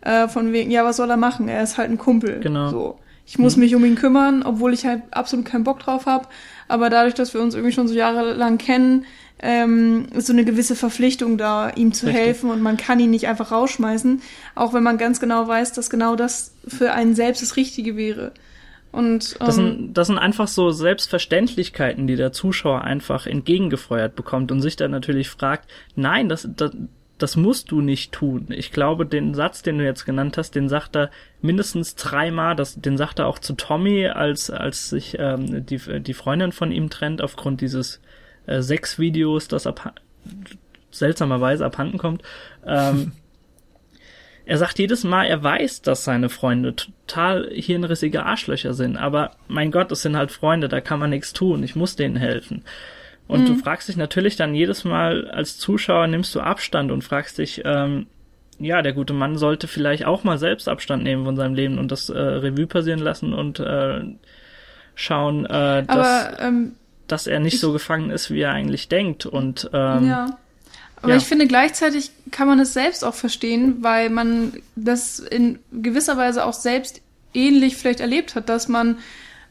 [0.00, 1.48] äh, von wegen, ja, was soll er machen?
[1.48, 2.40] Er ist halt ein Kumpel.
[2.40, 2.70] Genau.
[2.70, 2.98] So.
[3.26, 3.62] Ich muss mhm.
[3.62, 6.26] mich um ihn kümmern, obwohl ich halt absolut keinen Bock drauf habe.
[6.68, 9.04] Aber dadurch, dass wir uns irgendwie schon so jahrelang kennen,
[9.42, 12.22] ähm, so eine gewisse Verpflichtung da, ihm zu Richtig.
[12.22, 14.20] helfen und man kann ihn nicht einfach rausschmeißen,
[14.54, 18.32] auch wenn man ganz genau weiß, dass genau das für einen selbst das Richtige wäre.
[18.92, 24.50] Und, ähm, das, sind, das sind einfach so Selbstverständlichkeiten, die der Zuschauer einfach entgegengefeuert bekommt
[24.52, 26.72] und sich dann natürlich fragt, nein, das, das,
[27.16, 28.46] das musst du nicht tun.
[28.50, 32.80] Ich glaube, den Satz, den du jetzt genannt hast, den sagt er mindestens dreimal, das,
[32.80, 36.90] den sagt er auch zu Tommy, als, als sich ähm, die, die Freundin von ihm
[36.90, 38.00] trennt aufgrund dieses
[38.50, 39.94] äh, Sexvideos, das ab,
[40.90, 42.22] seltsamerweise abhanden kommt.
[42.66, 43.12] Ähm,
[44.44, 49.70] er sagt jedes Mal, er weiß, dass seine Freunde total hirnrissige Arschlöcher sind, aber mein
[49.70, 52.64] Gott, es sind halt Freunde, da kann man nichts tun, ich muss denen helfen.
[53.28, 53.46] Und mhm.
[53.46, 57.62] du fragst dich natürlich dann jedes Mal als Zuschauer, nimmst du Abstand und fragst dich,
[57.64, 58.06] ähm,
[58.58, 61.92] ja, der gute Mann sollte vielleicht auch mal selbst Abstand nehmen von seinem Leben und
[61.92, 64.02] das äh, Revue passieren lassen und äh,
[64.94, 66.72] schauen, äh, dass, Aber, ähm,
[67.12, 69.26] dass er nicht ich, so gefangen ist, wie er eigentlich denkt.
[69.26, 70.38] Und ähm, ja.
[71.02, 71.16] Aber ja.
[71.16, 76.44] ich finde, gleichzeitig kann man es selbst auch verstehen, weil man das in gewisser Weise
[76.44, 77.00] auch selbst
[77.32, 78.98] ähnlich vielleicht erlebt hat, dass man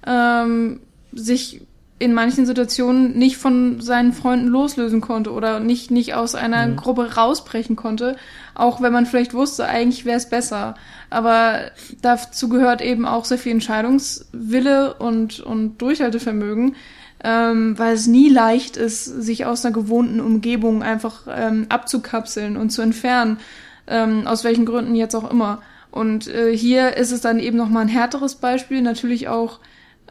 [0.05, 0.79] ähm,
[1.11, 1.61] sich
[1.97, 6.77] in manchen Situationen nicht von seinen Freunden loslösen konnte oder nicht, nicht aus einer mhm.
[6.77, 8.15] Gruppe rausbrechen konnte,
[8.55, 10.75] auch wenn man vielleicht wusste, eigentlich wäre es besser.
[11.09, 16.75] Aber dazu gehört eben auch sehr viel Entscheidungswille und, und Durchhaltevermögen,
[17.23, 22.69] ähm, weil es nie leicht ist, sich aus einer gewohnten Umgebung einfach ähm, abzukapseln und
[22.69, 23.39] zu entfernen,
[23.87, 25.61] ähm, aus welchen Gründen jetzt auch immer.
[25.91, 29.59] Und äh, hier ist es dann eben nochmal ein härteres Beispiel, natürlich auch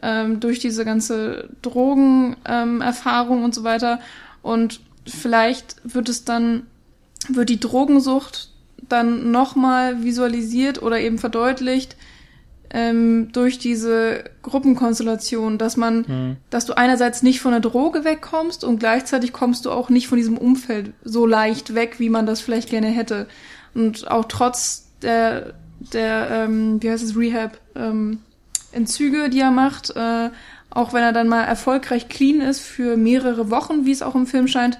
[0.01, 3.99] ähm, durch diese ganze Drogenerfahrung ähm, und so weiter.
[4.41, 6.67] Und vielleicht wird es dann,
[7.27, 8.49] wird die Drogensucht
[8.87, 11.95] dann nochmal visualisiert oder eben verdeutlicht
[12.71, 16.37] ähm, durch diese Gruppenkonstellation, dass man, mhm.
[16.49, 20.17] dass du einerseits nicht von der Droge wegkommst und gleichzeitig kommst du auch nicht von
[20.17, 23.27] diesem Umfeld so leicht weg, wie man das vielleicht gerne hätte.
[23.73, 25.53] Und auch trotz der,
[25.93, 28.19] der, ähm, wie heißt es, Rehab, ähm,
[28.71, 30.29] Entzüge, die er macht, äh,
[30.69, 34.27] auch wenn er dann mal erfolgreich clean ist für mehrere Wochen, wie es auch im
[34.27, 34.77] Film scheint,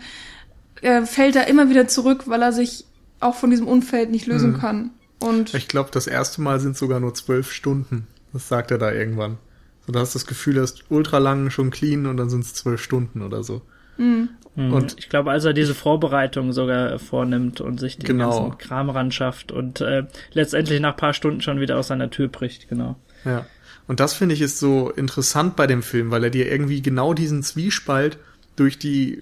[0.82, 2.86] äh, fällt er immer wieder zurück, weil er sich
[3.20, 4.60] auch von diesem Umfeld nicht lösen mhm.
[4.60, 4.92] kann.
[5.20, 8.08] Und ich glaube, das erste Mal sind sogar nur zwölf Stunden.
[8.34, 9.38] Das sagt er da irgendwann.
[9.86, 12.46] So, da hast du das Gefühl, er ist ultra lang schon clean und dann sind
[12.46, 13.62] es zwölf Stunden oder so.
[13.98, 14.30] Mhm.
[14.56, 18.30] Und ich glaube, als er diese Vorbereitung sogar vornimmt und sich den genau.
[18.30, 22.28] ganzen Kram ran schafft und äh, letztendlich nach paar Stunden schon wieder aus seiner Tür
[22.28, 22.96] bricht, genau.
[23.26, 23.46] Ja.
[23.88, 27.14] Und das finde ich ist so interessant bei dem Film, weil er dir irgendwie genau
[27.14, 28.18] diesen Zwiespalt
[28.56, 29.22] durch die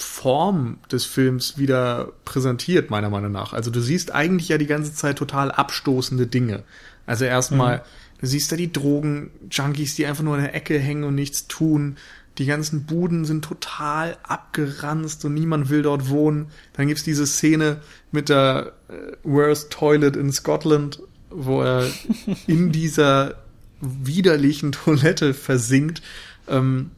[0.00, 3.52] Form des Films wieder präsentiert, meiner Meinung nach.
[3.52, 6.62] Also du siehst eigentlich ja die ganze Zeit total abstoßende Dinge.
[7.04, 7.82] Also erstmal, mhm.
[8.20, 11.96] du siehst da die Drogen-Junkies, die einfach nur in der Ecke hängen und nichts tun.
[12.38, 16.46] Die ganzen Buden sind total abgeranzt und niemand will dort wohnen.
[16.74, 17.80] Dann gibt's diese Szene
[18.12, 21.90] mit der äh, Worst Toilet in Scotland, wo er
[22.46, 23.34] in dieser
[23.80, 26.02] widerlichen Toilette versinkt
[26.46, 26.92] ähm,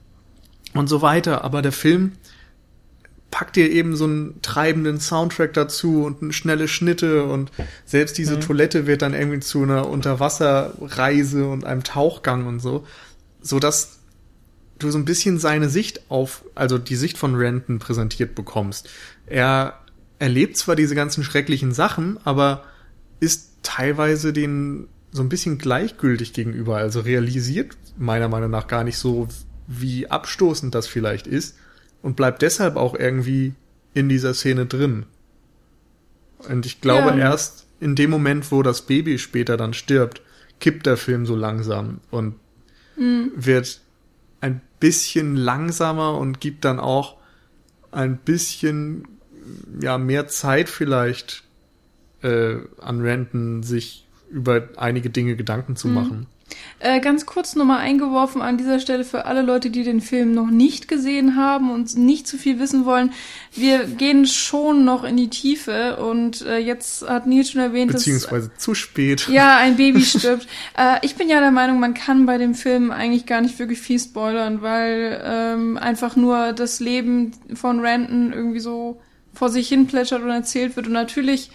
[0.75, 1.45] und so weiter.
[1.45, 2.13] Aber der Film
[3.31, 7.51] packt dir eben so einen treibenden Soundtrack dazu und schnelle Schnitte und
[7.85, 8.41] selbst diese mhm.
[8.41, 12.87] Toilette wird dann irgendwie zu einer Unterwasserreise und einem Tauchgang und so,
[13.41, 13.99] so dass
[14.79, 18.89] du so ein bisschen seine Sicht auf, also die Sicht von Renton präsentiert bekommst.
[19.27, 19.79] Er
[20.19, 22.65] erlebt zwar diese ganzen schrecklichen Sachen, aber
[23.21, 28.97] ist teilweise den so ein bisschen gleichgültig gegenüber, also realisiert meiner Meinung nach gar nicht
[28.97, 29.29] so,
[29.67, 31.55] wie abstoßend das vielleicht ist
[32.03, 33.55] und bleibt deshalb auch irgendwie
[33.95, 35.07] in dieser Szene drin.
[36.49, 37.17] Und ich glaube ja.
[37.17, 40.23] erst in dem Moment, wo das Baby später dann stirbt,
[40.61, 42.35] kippt der Film so langsam und
[42.97, 43.33] mhm.
[43.35, 43.81] wird
[44.41, 47.17] ein bisschen langsamer und gibt dann auch
[47.91, 49.09] ein bisschen
[49.81, 51.45] ja mehr Zeit vielleicht
[52.23, 55.95] äh, an Renton, sich über einige Dinge Gedanken zu mhm.
[55.95, 56.27] machen.
[56.79, 60.51] Äh, ganz kurz nochmal eingeworfen an dieser Stelle für alle Leute, die den Film noch
[60.51, 63.13] nicht gesehen haben und nicht zu viel wissen wollen.
[63.53, 68.49] Wir gehen schon noch in die Tiefe und äh, jetzt hat Nils schon erwähnt, Beziehungsweise
[68.49, 69.29] dass, zu spät.
[69.29, 70.47] Ja, ein Baby stirbt.
[70.79, 73.81] äh, ich bin ja der Meinung, man kann bei dem Film eigentlich gar nicht wirklich
[73.81, 79.01] viel spoilern, weil ähm, einfach nur das Leben von Renton irgendwie so
[79.35, 81.51] vor sich hin plätschert und erzählt wird und natürlich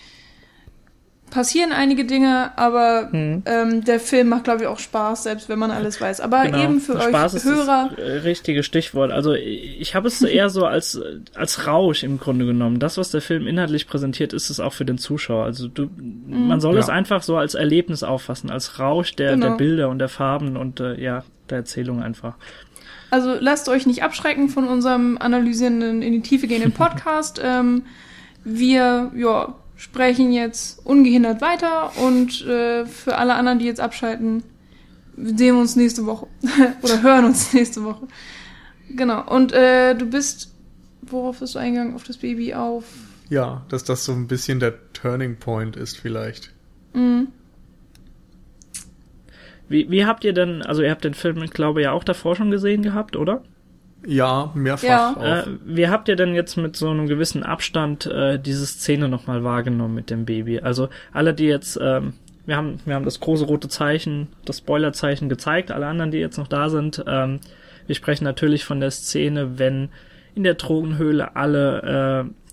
[1.30, 3.44] passieren einige Dinge, aber mhm.
[3.46, 6.22] ähm, der Film macht, glaube ich, auch Spaß, selbst wenn man alles weiß.
[6.22, 6.64] Aber genau.
[6.64, 7.90] eben für Spaß euch Hörer.
[7.92, 9.12] Ist das richtige Stichwort.
[9.12, 11.00] Also ich habe es eher so als,
[11.34, 12.80] als Rausch im Grunde genommen.
[12.80, 15.46] Das, was der Film inhaltlich präsentiert, ist es auch für den Zuschauer.
[15.46, 16.48] Also du, mhm.
[16.48, 16.80] man soll ja.
[16.80, 19.50] es einfach so als Erlebnis auffassen, als Rausch der, genau.
[19.50, 22.36] der Bilder und der Farben und äh, ja, der Erzählung einfach.
[23.10, 27.42] Also lasst euch nicht abschrecken von unserem analysierenden, in die Tiefe gehenden Podcast.
[27.44, 27.84] ähm,
[28.44, 34.44] wir, ja, sprechen jetzt ungehindert weiter und äh, für alle anderen, die jetzt abschalten,
[35.18, 36.28] sehen wir uns nächste Woche
[36.82, 38.08] oder hören uns nächste Woche.
[38.90, 39.26] Genau.
[39.28, 40.54] Und äh, du bist,
[41.02, 41.96] worauf bist du eingegangen?
[41.96, 42.86] Auf das Baby auf?
[43.30, 46.54] Ja, dass das so ein bisschen der Turning Point ist vielleicht.
[46.94, 47.28] Mhm.
[49.68, 52.36] Wie, wie habt ihr denn, also ihr habt den Film, ich glaube, ja auch davor
[52.36, 53.44] schon gesehen gehabt, oder?
[54.06, 54.88] Ja, mehrfach.
[54.88, 55.16] Ja.
[55.18, 55.24] Auch.
[55.24, 59.44] Äh, wie habt ihr denn jetzt mit so einem gewissen Abstand äh, diese Szene nochmal
[59.44, 60.60] wahrgenommen mit dem Baby?
[60.60, 62.14] Also alle, die jetzt, ähm,
[62.46, 66.38] wir haben, wir haben das große rote Zeichen, das Spoilerzeichen gezeigt, alle anderen, die jetzt
[66.38, 67.40] noch da sind, ähm,
[67.88, 69.90] wir sprechen natürlich von der Szene, wenn
[70.34, 72.45] in der Drogenhöhle alle äh,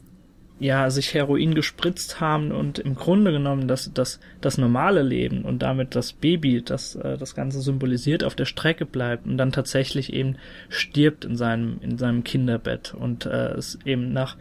[0.62, 5.60] ja sich Heroin gespritzt haben und im Grunde genommen das das das normale Leben und
[5.60, 10.12] damit das Baby, das äh, das Ganze symbolisiert, auf der Strecke bleibt und dann tatsächlich
[10.12, 10.36] eben
[10.68, 14.36] stirbt in seinem in seinem Kinderbett und äh, es eben nach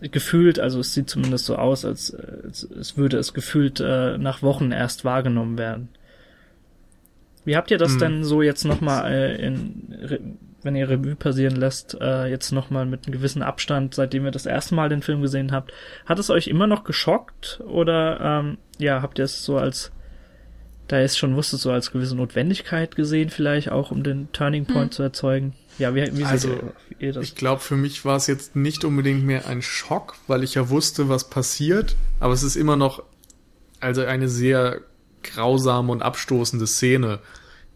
[0.00, 4.42] gefühlt, also es sieht zumindest so aus, als, als, als würde es gefühlt äh, nach
[4.42, 5.90] Wochen erst wahrgenommen werden.
[7.44, 7.98] Wie habt ihr das hm.
[7.98, 13.06] denn so jetzt nochmal äh, in wenn ihr Revue passieren lässt, äh, jetzt nochmal mit
[13.06, 15.72] einem gewissen Abstand, seitdem ihr das erste Mal den Film gesehen habt,
[16.06, 19.92] hat es euch immer noch geschockt oder ähm, ja, habt ihr es so als,
[20.88, 24.66] da ihr es schon wusstet, so als gewisse Notwendigkeit gesehen, vielleicht auch, um den Turning
[24.66, 24.92] Point hm.
[24.92, 25.54] zu erzeugen?
[25.78, 27.24] Ja, wie, wie also, seht ihr das?
[27.24, 30.68] Ich glaube, für mich war es jetzt nicht unbedingt mehr ein Schock, weil ich ja
[30.68, 33.02] wusste, was passiert, aber es ist immer noch
[33.80, 34.82] also eine sehr
[35.22, 37.20] grausame und abstoßende Szene.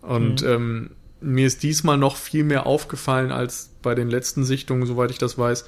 [0.03, 0.49] Und mhm.
[0.49, 0.91] ähm,
[1.25, 5.39] mir ist diesmal noch viel mehr aufgefallen als bei den letzten Sichtungen, soweit ich das
[5.39, 5.65] weiß,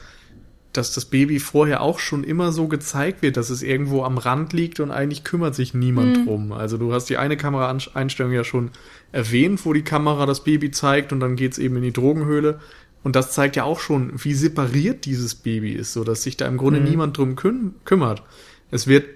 [0.73, 4.53] dass das Baby vorher auch schon immer so gezeigt wird, dass es irgendwo am Rand
[4.53, 6.25] liegt und eigentlich kümmert sich niemand mhm.
[6.27, 6.53] drum.
[6.53, 8.71] Also du hast die eine Kameraeinstellung ja schon
[9.13, 12.61] erwähnt, wo die Kamera das Baby zeigt und dann geht's eben in die Drogenhöhle.
[13.03, 16.47] Und das zeigt ja auch schon, wie separiert dieses Baby ist, so dass sich da
[16.47, 16.89] im Grunde mhm.
[16.89, 18.23] niemand drum küm kümmert.
[18.71, 19.07] Es wird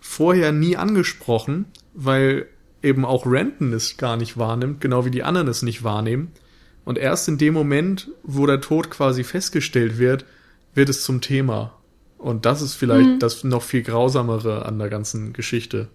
[0.00, 2.46] vorher nie angesprochen, weil
[2.84, 6.32] eben auch Renton es gar nicht wahrnimmt, genau wie die anderen es nicht wahrnehmen.
[6.84, 10.24] Und erst in dem Moment, wo der Tod quasi festgestellt wird,
[10.74, 11.72] wird es zum Thema.
[12.18, 13.18] Und das ist vielleicht mhm.
[13.18, 15.88] das noch viel grausamere an der ganzen Geschichte.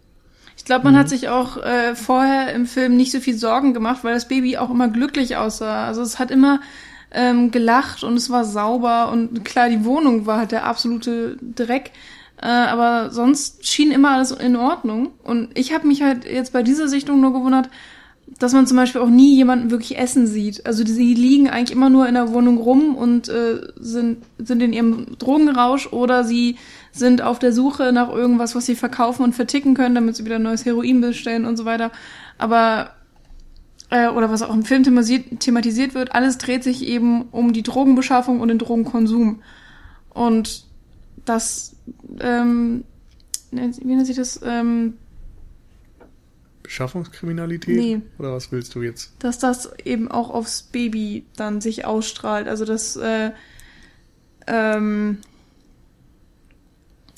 [0.57, 0.97] Ich glaube, man mhm.
[0.97, 4.57] hat sich auch äh, vorher im Film nicht so viel Sorgen gemacht, weil das Baby
[4.57, 5.85] auch immer glücklich aussah.
[5.85, 6.59] Also es hat immer
[7.11, 11.91] ähm, gelacht und es war sauber und klar, die Wohnung war halt der absolute Dreck.
[12.41, 15.09] Äh, aber sonst schien immer alles in Ordnung.
[15.23, 17.69] Und ich habe mich halt jetzt bei dieser Sichtung nur gewundert,
[18.37, 20.65] dass man zum Beispiel auch nie jemanden wirklich essen sieht.
[20.65, 24.71] Also die, liegen eigentlich immer nur in der Wohnung rum und äh, sind, sind in
[24.71, 26.57] ihrem Drogenrausch oder sie
[26.91, 30.39] sind auf der Suche nach irgendwas, was sie verkaufen und verticken können, damit sie wieder
[30.39, 31.91] neues Heroin bestellen und so weiter.
[32.37, 32.91] Aber
[33.89, 37.63] äh, oder was auch im Film thematisiert, thematisiert wird, alles dreht sich eben um die
[37.63, 39.41] Drogenbeschaffung und den Drogenkonsum.
[40.09, 40.65] Und
[41.25, 41.75] das
[42.19, 42.83] ähm,
[43.51, 44.39] wie nennt sich das?
[44.43, 44.93] Ähm,
[46.63, 47.75] Beschaffungskriminalität?
[47.75, 48.01] Nee.
[48.19, 49.11] Oder was willst du jetzt?
[49.19, 52.47] Dass das eben auch aufs Baby dann sich ausstrahlt.
[52.47, 53.31] Also das, äh,
[54.45, 55.17] ähm,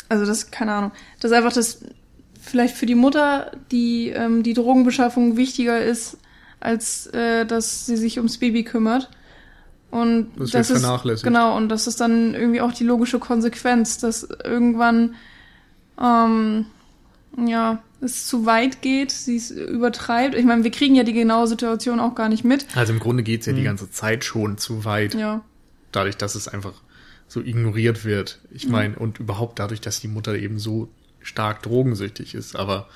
[0.08, 1.84] also das, keine Ahnung, dass einfach das
[2.40, 6.18] vielleicht für die Mutter die, ähm, die Drogenbeschaffung wichtiger ist,
[6.62, 9.10] als äh, dass sie sich ums Baby kümmert.
[9.92, 11.26] Und das, das ist vernachlässigt.
[11.26, 15.16] genau und das ist dann irgendwie auch die logische Konsequenz, dass irgendwann
[16.02, 16.66] ähm,
[17.46, 20.36] ja es zu weit geht, sie es übertreibt.
[20.36, 22.66] Ich meine, wir kriegen ja die genaue Situation auch gar nicht mit.
[22.76, 23.58] Also im Grunde geht's ja mhm.
[23.58, 25.14] die ganze Zeit schon zu weit.
[25.14, 25.44] Ja.
[25.92, 26.74] Dadurch, dass es einfach
[27.28, 28.40] so ignoriert wird.
[28.50, 30.90] Ich meine, und überhaupt dadurch, dass die Mutter eben so
[31.22, 32.88] stark drogensüchtig ist, aber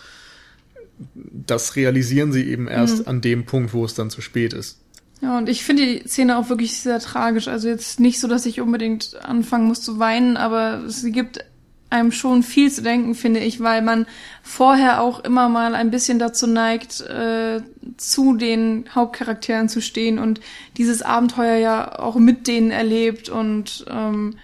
[1.14, 3.08] das realisieren sie eben erst mhm.
[3.08, 4.80] an dem Punkt, wo es dann zu spät ist.
[5.22, 7.48] Ja, und ich finde die Szene auch wirklich sehr tragisch.
[7.48, 11.46] Also jetzt nicht so, dass ich unbedingt anfangen muss zu weinen, aber sie gibt
[11.90, 14.06] einem schon viel zu denken, finde ich, weil man
[14.44, 17.62] vorher auch immer mal ein bisschen dazu neigt, äh,
[17.98, 20.42] zu den Hauptcharakteren zu stehen und
[20.78, 23.30] dieses Abenteuer ja auch mit denen erlebt.
[23.30, 24.36] Und ähm,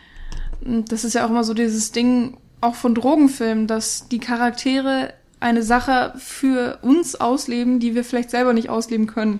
[0.61, 5.63] das ist ja auch immer so dieses Ding, auch von Drogenfilmen, dass die Charaktere eine
[5.63, 9.39] Sache für uns ausleben, die wir vielleicht selber nicht ausleben können.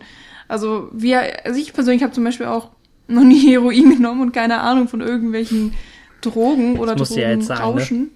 [0.51, 2.71] Also wir, also ich persönlich habe zum Beispiel auch
[3.07, 5.73] noch nie Heroin genommen und keine Ahnung von irgendwelchen
[6.19, 8.11] Drogen oder Drogenrauschen.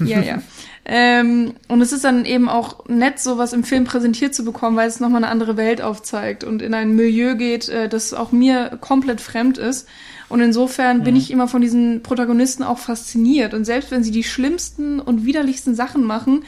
[0.00, 0.26] Ja, ne?
[0.26, 0.42] ja.
[0.86, 4.88] ähm, und es ist dann eben auch nett, sowas im Film präsentiert zu bekommen, weil
[4.88, 8.78] es nochmal eine andere Welt aufzeigt und in ein Milieu geht, äh, das auch mir
[8.80, 9.86] komplett fremd ist.
[10.28, 11.04] Und insofern mhm.
[11.04, 13.54] bin ich immer von diesen Protagonisten auch fasziniert.
[13.54, 16.44] Und selbst wenn sie die schlimmsten und widerlichsten Sachen machen,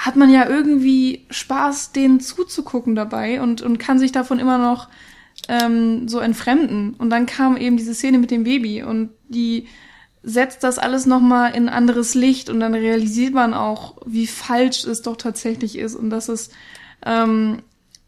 [0.00, 4.88] hat man ja irgendwie Spaß, denen zuzugucken dabei und, und kann sich davon immer noch
[5.46, 6.94] ähm, so entfremden.
[6.94, 9.66] Und dann kam eben diese Szene mit dem Baby und die
[10.22, 15.02] setzt das alles nochmal in anderes Licht und dann realisiert man auch, wie falsch es
[15.02, 16.50] doch tatsächlich ist und dass es,
[17.04, 17.58] ähm,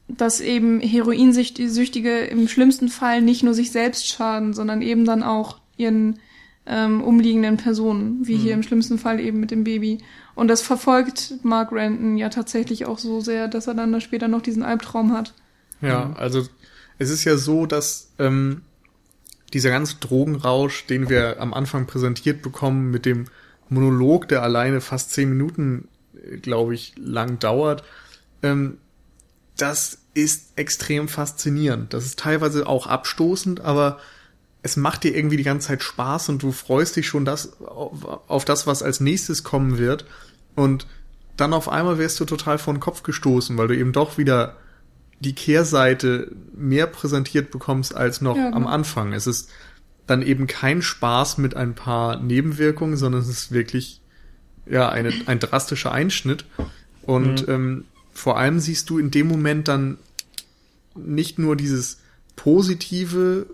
[0.09, 5.59] dass eben Heroinsüchtige im schlimmsten Fall nicht nur sich selbst schaden, sondern eben dann auch
[5.77, 6.21] ihren
[6.65, 8.41] ähm, umliegenden Personen, wie mhm.
[8.41, 9.99] hier im schlimmsten Fall eben mit dem Baby.
[10.35, 14.29] Und das verfolgt Mark Renton ja tatsächlich auch so sehr, dass er dann da später
[14.29, 15.35] noch diesen Albtraum hat.
[15.81, 16.47] Ja, also
[16.99, 18.63] es ist ja so, dass ähm,
[19.53, 23.27] dieser ganze Drogenrausch, den wir am Anfang präsentiert bekommen, mit dem
[23.69, 27.85] Monolog, der alleine fast zehn Minuten, äh, glaube ich, lang dauert,
[28.43, 28.79] ähm,
[29.57, 31.93] das ist extrem faszinierend.
[31.93, 33.99] Das ist teilweise auch abstoßend, aber
[34.63, 38.05] es macht dir irgendwie die ganze Zeit Spaß und du freust dich schon das, auf,
[38.29, 40.05] auf das, was als nächstes kommen wird.
[40.55, 40.87] Und
[41.37, 44.57] dann auf einmal wirst du total vor den Kopf gestoßen, weil du eben doch wieder
[45.19, 48.69] die Kehrseite mehr präsentiert bekommst als noch ja, am genau.
[48.69, 49.13] Anfang.
[49.13, 49.51] Es ist
[50.07, 54.01] dann eben kein Spaß mit ein paar Nebenwirkungen, sondern es ist wirklich
[54.67, 56.45] ja eine, ein drastischer Einschnitt.
[57.03, 57.53] Und mhm.
[57.53, 59.99] ähm, vor allem siehst du in dem Moment dann
[60.95, 61.99] nicht nur dieses
[62.37, 63.47] Positive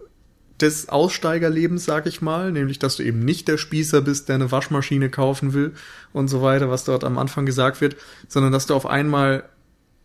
[0.61, 4.51] des Aussteigerlebens, sag ich mal, nämlich dass du eben nicht der Spießer bist, der eine
[4.51, 5.73] Waschmaschine kaufen will
[6.13, 9.45] und so weiter, was dort am Anfang gesagt wird, sondern dass du auf einmal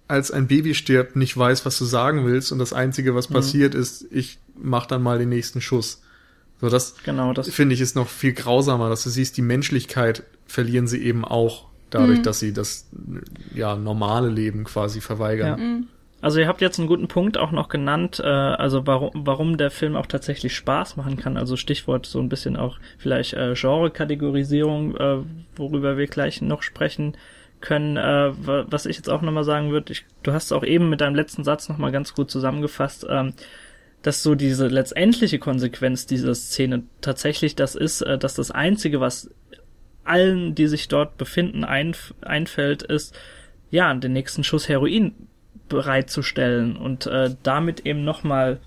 [0.08, 3.36] als ein Baby stirbt, nicht weiß, was du sagen willst und das Einzige, was mhm.
[3.36, 6.02] passiert, ist, ich mach dann mal den nächsten Schuss.
[6.62, 10.24] So, das, genau, das finde ich ist noch viel grausamer, dass du siehst, die Menschlichkeit
[10.46, 12.24] verlieren sie eben auch dadurch, mhm.
[12.24, 12.86] dass sie das
[13.54, 15.48] ja normale Leben quasi verweigern.
[15.48, 15.58] Ja.
[15.58, 15.88] Mhm.
[16.24, 19.70] Also ihr habt jetzt einen guten Punkt auch noch genannt, äh, also warum, warum der
[19.70, 21.36] Film auch tatsächlich Spaß machen kann.
[21.36, 25.18] Also Stichwort so ein bisschen auch vielleicht äh, Genre-Kategorisierung, äh,
[25.58, 27.18] worüber wir gleich noch sprechen
[27.60, 27.98] können.
[27.98, 31.16] Äh, was ich jetzt auch nochmal sagen würde, ich, du hast auch eben mit deinem
[31.16, 33.34] letzten Satz nochmal ganz gut zusammengefasst, ähm,
[34.02, 39.30] dass so diese letztendliche Konsequenz dieser Szene tatsächlich das ist, äh, dass das Einzige, was
[40.06, 43.14] allen, die sich dort befinden, einf einfällt, ist,
[43.72, 45.28] ja, den nächsten Schuss Heroin
[45.74, 48.60] bereitzustellen und äh, damit eben nochmal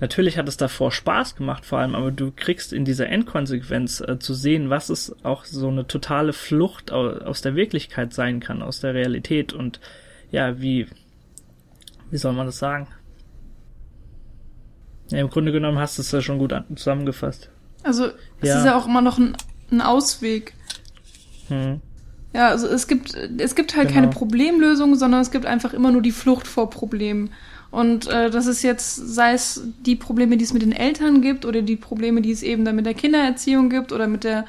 [0.00, 4.18] Natürlich hat es davor Spaß gemacht vor allem, aber du kriegst in dieser Endkonsequenz äh,
[4.18, 8.80] zu sehen, was es auch so eine totale Flucht aus der Wirklichkeit sein kann, aus
[8.80, 9.78] der Realität und
[10.30, 10.86] ja, wie,
[12.10, 12.88] wie soll man das sagen?
[15.10, 17.50] Ja, im Grunde genommen hast du es ja schon gut zusammengefasst.
[17.82, 18.06] Also,
[18.40, 18.58] es ja.
[18.58, 19.36] ist ja auch immer noch ein,
[19.70, 20.54] ein Ausweg.
[21.48, 21.82] Hm.
[22.32, 24.00] Ja, also es gibt, es gibt halt genau.
[24.00, 27.30] keine Problemlösung, sondern es gibt einfach immer nur die Flucht vor Problemen.
[27.70, 31.44] Und äh, das ist jetzt, sei es die Probleme, die es mit den Eltern gibt
[31.44, 34.44] oder die Probleme, die es eben dann mit der Kindererziehung gibt oder mit der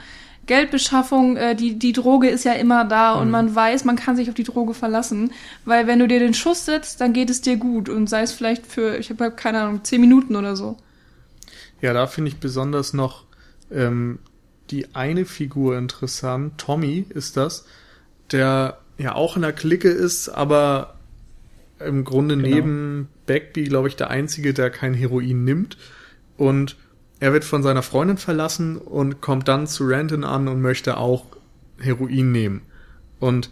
[0.48, 3.22] Geldbeschaffung, äh, die, die Droge ist ja immer da mhm.
[3.22, 5.32] und man weiß, man kann sich auf die Droge verlassen,
[5.66, 8.32] weil wenn du dir den Schuss setzt, dann geht es dir gut und sei es
[8.32, 10.78] vielleicht für, ich habe keine Ahnung, zehn Minuten oder so.
[11.80, 13.26] Ja, da finde ich besonders noch
[13.72, 14.20] ähm,
[14.72, 16.58] die eine Figur interessant.
[16.58, 17.66] Tommy ist das,
[18.32, 20.96] der ja auch in der Clique ist, aber
[21.80, 22.48] im Grunde genau.
[22.48, 25.78] neben Bagby, glaube ich, der Einzige, der kein Heroin nimmt.
[26.38, 26.78] Und
[27.20, 31.26] er wird von seiner Freundin verlassen und kommt dann zu Ranton an und möchte auch
[31.80, 32.62] Heroin nehmen.
[33.20, 33.50] Und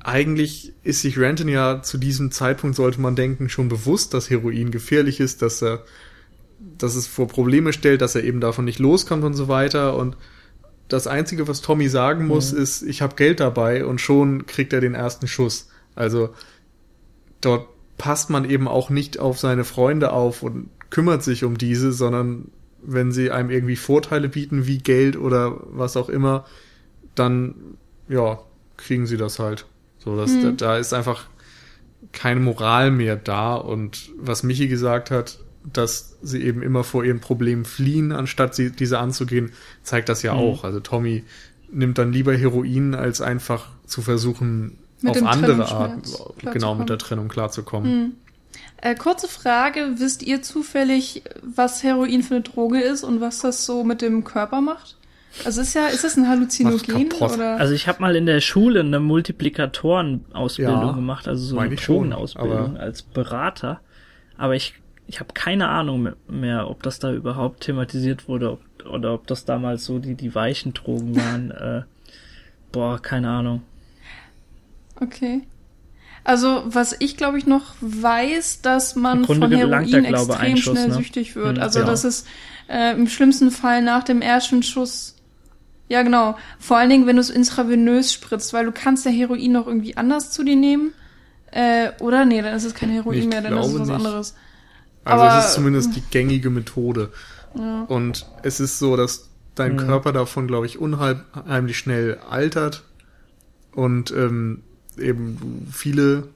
[0.00, 4.70] eigentlich ist sich Ranton ja zu diesem Zeitpunkt, sollte man denken, schon bewusst, dass Heroin
[4.70, 5.84] gefährlich ist, dass er,
[6.78, 9.96] dass es vor Probleme stellt, dass er eben davon nicht loskommt und so weiter.
[9.96, 10.16] Und
[10.94, 12.62] das Einzige, was Tommy sagen muss, mhm.
[12.62, 15.68] ist, ich habe Geld dabei und schon kriegt er den ersten Schuss.
[15.94, 16.30] Also
[17.40, 17.68] dort
[17.98, 22.50] passt man eben auch nicht auf seine Freunde auf und kümmert sich um diese, sondern
[22.80, 26.44] wenn sie einem irgendwie Vorteile bieten, wie Geld oder was auch immer,
[27.14, 27.76] dann,
[28.08, 28.38] ja,
[28.76, 29.66] kriegen sie das halt.
[29.98, 31.26] So, dass, da, da ist einfach
[32.12, 35.38] keine Moral mehr da und was Michi gesagt hat,
[35.72, 39.52] dass sie eben immer vor ihren Problemen fliehen, anstatt sie, diese anzugehen,
[39.82, 40.40] zeigt das ja Mhm.
[40.40, 40.64] auch.
[40.64, 41.24] Also Tommy
[41.72, 46.06] nimmt dann lieber Heroin, als einfach zu versuchen, Mit auf andere Art,
[46.52, 47.90] genau, mit der Trennung klarzukommen.
[47.90, 48.12] Hm.
[48.80, 53.64] Äh, kurze Frage, wisst ihr zufällig, was Heroin für eine Droge ist und was das
[53.66, 54.96] so mit dem Körper macht?
[55.44, 57.56] Also ist ja, ist das ein Halluzinogen oder?
[57.56, 62.10] Also ich habe mal in der Schule eine Multiplikatoren-Ausbildung Ja, gemacht, also so eine schon,
[62.10, 63.80] Drogenausbildung aber- als Berater.
[64.36, 64.74] Aber ich,
[65.06, 69.26] ich habe keine Ahnung me- mehr, ob das da überhaupt thematisiert wurde ob, oder ob
[69.26, 71.50] das damals so die, die weichen Drogen waren.
[71.50, 71.82] äh,
[72.72, 73.62] boah, keine Ahnung.
[75.00, 75.42] Okay.
[76.22, 80.56] Also, was ich glaube ich noch weiß, dass man von Heroin der, glaube, extrem ein
[80.56, 80.94] Schuss, schnell ne?
[80.94, 81.56] süchtig wird.
[81.56, 81.84] Hm, also, ja.
[81.84, 82.24] dass es
[82.68, 85.16] äh, im schlimmsten Fall nach dem ersten Schuss.
[85.88, 86.36] Ja, genau.
[86.58, 89.98] Vor allen Dingen, wenn du es intravenös spritzt, weil du kannst ja Heroin noch irgendwie
[89.98, 90.94] anders zu dir nehmen.
[91.50, 92.24] Äh, oder?
[92.24, 93.94] Nee, dann ist es kein Heroin Ich mehr, dann ist es was nicht.
[93.96, 94.34] anderes.
[95.04, 97.10] Also Aber- es ist zumindest die gängige Methode.
[97.56, 97.82] Ja.
[97.84, 99.78] Und es ist so, dass dein Mhm.
[99.78, 102.82] Körper davon, glaube ich, unheimlich schnell altert
[103.72, 104.62] und ähm,
[104.98, 106.28] eben du viele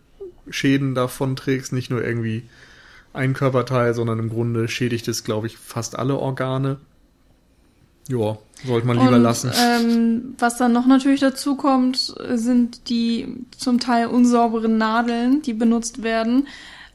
[0.51, 2.45] Schäden davon trägst, nicht nur irgendwie
[3.12, 6.77] ein Körperteil, sondern im Grunde schädigt es, glaube ich, fast alle Organe.
[8.09, 9.51] Ja, sollte man lieber Und, lassen.
[9.55, 16.03] Ähm, was dann noch natürlich dazu kommt, sind die zum Teil unsauberen Nadeln, die benutzt
[16.03, 16.47] werden.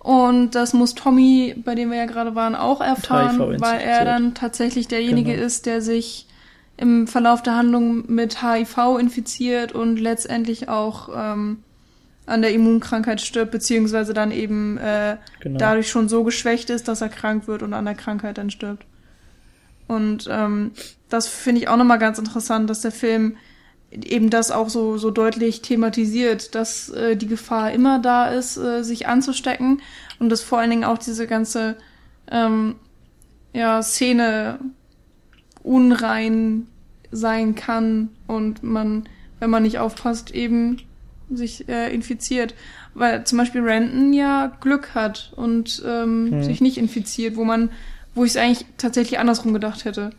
[0.04, 4.34] Und das muss Tommy, bei dem wir ja gerade waren, auch erfahren, weil er dann
[4.34, 5.46] tatsächlich derjenige Genau.
[5.46, 6.28] ist, der sich
[6.76, 11.60] im Verlauf der Handlung mit HIV infiziert und letztendlich auch ähm,
[12.26, 15.58] an der Immunkrankheit stirbt, beziehungsweise dann eben äh, Genau.
[15.60, 18.86] dadurch schon so geschwächt ist, dass er krank wird und an der Krankheit dann stirbt.
[19.88, 20.72] Und ähm,
[21.10, 23.38] das finde ich auch nochmal ganz interessant, dass der Film
[24.06, 28.84] eben das auch so, so deutlich thematisiert, dass äh, die Gefahr immer da ist, äh,
[28.84, 29.82] sich anzustecken
[30.20, 31.78] und dass vor allen Dingen auch diese ganze
[32.32, 32.76] ähm,
[33.54, 34.60] ja, Szene
[35.62, 36.68] unrein
[37.12, 39.08] sein kann und man,
[39.40, 40.82] wenn man nicht aufpasst, eben
[41.30, 42.56] sich äh, infiziert.
[42.96, 46.44] Weil zum Beispiel Renton ja Glück hat und ähm, Hm.
[46.44, 47.70] sich nicht infiziert, wo man,
[48.14, 50.12] wo ich es eigentlich tatsächlich andersrum gedacht hätte.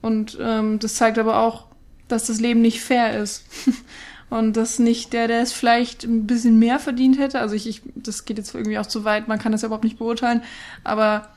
[0.00, 1.66] Und ähm, das zeigt aber auch,
[2.12, 3.44] dass das Leben nicht fair ist.
[4.30, 7.82] Und dass nicht der, der es vielleicht ein bisschen mehr verdient hätte, also ich, ich,
[7.94, 10.42] das geht jetzt irgendwie auch zu weit, man kann das ja überhaupt nicht beurteilen,
[10.84, 11.28] aber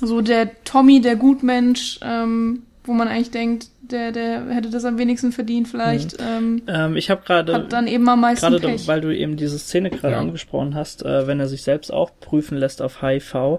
[0.00, 4.96] so der Tommy, der Gutmensch, ähm, wo man eigentlich denkt, der, der hätte das am
[4.96, 8.86] wenigsten verdient vielleicht, ähm, Ähm, ich habe gerade hat dann eben am meisten Gerade Pech.
[8.86, 10.20] weil du eben diese Szene gerade Ja.
[10.20, 13.58] angesprochen hast, äh, wenn er sich selbst auch prüfen lässt auf HIV.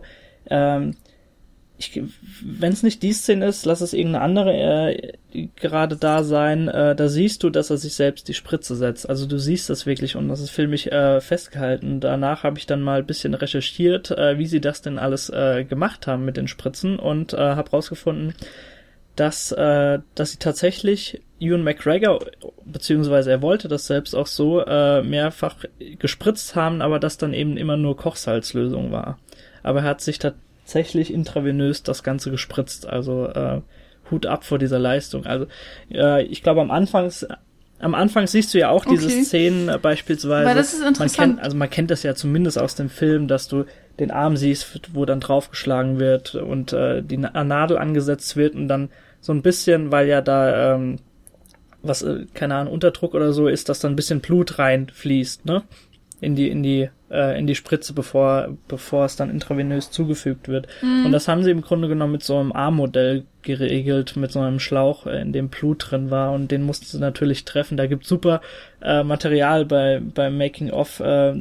[0.50, 0.96] Ähm,
[2.42, 5.14] wenn es nicht die Szene ist, lass es irgendeine andere äh,
[5.56, 6.68] gerade da sein.
[6.68, 9.08] Äh, da siehst du, dass er sich selbst die Spritze setzt.
[9.08, 12.00] Also du siehst das wirklich und das ist filmisch äh, festgehalten.
[12.00, 15.66] Danach habe ich dann mal ein bisschen recherchiert, äh, wie sie das denn alles äh,
[15.66, 18.34] gemacht haben mit den Spritzen und äh, habe rausgefunden,
[19.16, 22.26] dass, äh, dass sie tatsächlich Ewan McGregor,
[22.66, 25.58] beziehungsweise er wollte das selbst auch so, äh, mehrfach
[26.00, 29.20] gespritzt haben, aber das dann eben immer nur Kochsalzlösung war.
[29.62, 30.18] Aber er hat sich
[30.68, 33.62] tatsächlich intravenös das Ganze gespritzt, also äh,
[34.12, 35.26] Hut ab vor dieser Leistung.
[35.26, 35.48] Also
[35.90, 37.10] äh, ich glaube am Anfang
[37.80, 39.24] am Anfang siehst du ja auch diese Okay.
[39.24, 40.46] Szenen äh, beispielsweise.
[40.48, 41.40] Weil das ist Man kennt, interessant.
[41.44, 43.66] also man kennt das ja zumindest aus dem Film, dass du
[44.00, 48.68] den Arm siehst, wo dann draufgeschlagen wird und äh, die Na- Nadel angesetzt wird und
[48.68, 48.90] dann
[49.22, 50.98] so ein bisschen, weil ja da ähm,
[51.84, 55.64] was, äh, keine Ahnung, Unterdruck oder so ist, dass dann ein bisschen Blut reinfließt, ne?
[56.20, 60.68] In die, in die, äh, in die Spritze, bevor, bevor es dann intravenös zugefügt wird.
[61.06, 64.60] Und das haben sie im Grunde genommen mit so einem Armmodell geregelt, mit so einem
[64.60, 67.78] Schlauch, äh, in dem Blut drin war und den mussten sie natürlich treffen.
[67.78, 68.42] Da gibt super
[68.82, 71.00] äh, Material bei, beim Making of.
[71.00, 71.34] Äh,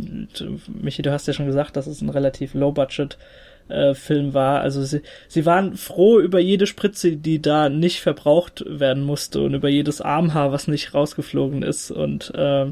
[0.68, 3.16] Michi, du hast ja schon gesagt, dass es ein relativ low-budget
[3.68, 4.60] äh, Film war.
[4.60, 9.54] Also sie, sie waren froh über jede Spritze, die da nicht verbraucht werden musste und
[9.54, 12.66] über jedes Armhaar, was nicht rausgeflogen ist und äh,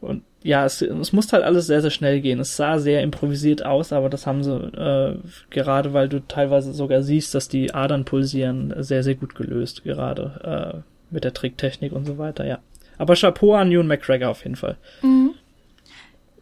[0.00, 2.40] und ja, es, es musste halt alles sehr, sehr schnell gehen.
[2.40, 5.18] Es sah sehr improvisiert aus, aber das haben sie, äh,
[5.50, 10.82] gerade weil du teilweise sogar siehst, dass die Adern pulsieren, sehr, sehr gut gelöst, gerade
[10.82, 12.60] äh, mit der Tricktechnik und so weiter, ja.
[12.96, 14.78] Aber Chapeau an Ewan McGregor auf jeden Fall.
[15.02, 15.34] Mhm.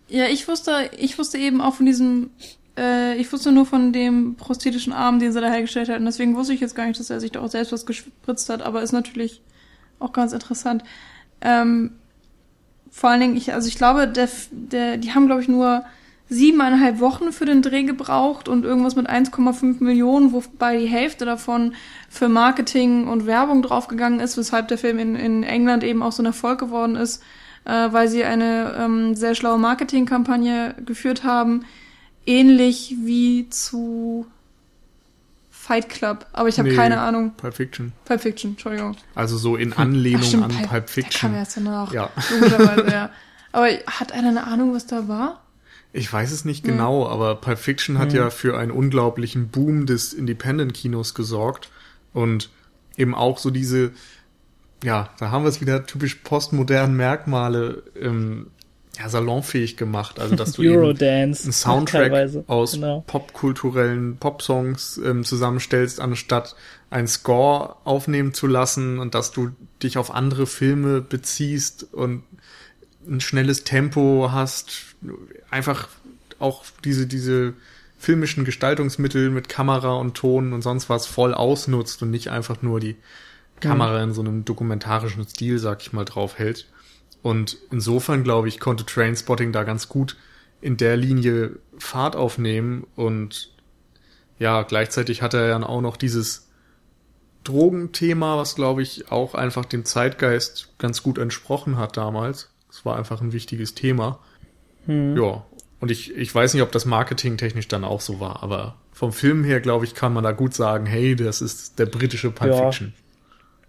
[0.06, 2.30] Ja, ich wusste, ich wusste eben auch von diesem,
[2.78, 6.04] äh, ich wusste nur von dem prosthetischen Arm, den sie da hergestellt hatten.
[6.04, 8.62] Deswegen wusste ich jetzt gar nicht, dass er sich da auch selbst was gespritzt hat,
[8.62, 9.42] aber ist natürlich
[9.98, 10.84] auch ganz interessant.
[11.40, 11.94] Ähm,
[12.90, 15.84] vor allen Dingen, ich, also ich glaube, der, der, die haben, glaube ich, nur
[16.28, 21.74] siebeneinhalb Wochen für den Dreh gebraucht und irgendwas mit 1,5 Millionen, wobei die Hälfte davon
[22.08, 26.22] für Marketing und Werbung draufgegangen ist, weshalb der Film in, in England eben auch so
[26.22, 27.22] ein Erfolg geworden ist,
[27.64, 31.64] äh, weil sie eine ähm, sehr schlaue Marketingkampagne geführt haben,
[32.26, 34.26] ähnlich wie zu
[35.66, 37.32] Fight Club, aber ich habe nee, keine Ahnung.
[37.36, 37.92] Pulp Fiction.
[38.04, 38.96] Pulp Fiction, Entschuldigung.
[39.16, 41.20] Also so in Anlehnung Ach, stimmt, an Pulp, Pulp Fiction.
[41.22, 41.92] Der kam erst danach.
[41.92, 42.10] Ja.
[42.30, 43.10] Logischerweise, ja.
[43.52, 45.42] Aber hat einer eine Ahnung, was da war?
[45.92, 48.16] Ich weiß es nicht genau, aber Pulp Fiction hat mhm.
[48.16, 51.70] ja für einen unglaublichen Boom des Independent-Kinos gesorgt
[52.12, 52.50] und
[52.98, 53.92] eben auch so diese,
[54.84, 58.48] ja, da haben wir es wieder typisch postmodernen Merkmale ähm,
[58.98, 60.18] ja, salonfähig gemacht.
[60.18, 63.04] Also dass du Eurodance einen Soundtrack aus genau.
[63.06, 66.56] popkulturellen Popsongs ähm, zusammenstellst, anstatt
[66.90, 69.50] einen Score aufnehmen zu lassen und dass du
[69.82, 72.22] dich auf andere Filme beziehst und
[73.06, 74.96] ein schnelles Tempo hast,
[75.50, 75.88] einfach
[76.38, 77.54] auch diese, diese
[77.98, 82.80] filmischen Gestaltungsmittel mit Kamera und Ton und sonst was voll ausnutzt und nicht einfach nur
[82.80, 82.96] die
[83.60, 86.66] Kamera in so einem dokumentarischen Stil, sag ich mal, drauf hält.
[87.22, 90.16] Und insofern, glaube ich, konnte Trainspotting da ganz gut
[90.60, 93.52] in der Linie Fahrt aufnehmen und
[94.38, 96.48] ja, gleichzeitig hat er dann auch noch dieses
[97.44, 102.50] Drogenthema, was glaube ich auch einfach dem Zeitgeist ganz gut entsprochen hat damals.
[102.70, 104.18] Es war einfach ein wichtiges Thema.
[104.86, 105.16] Hm.
[105.16, 105.44] Ja,
[105.80, 109.44] und ich, ich weiß nicht, ob das marketingtechnisch dann auch so war, aber vom Film
[109.44, 112.64] her, glaube ich, kann man da gut sagen, hey, das ist der britische Pulp ja,
[112.64, 112.94] Fiction.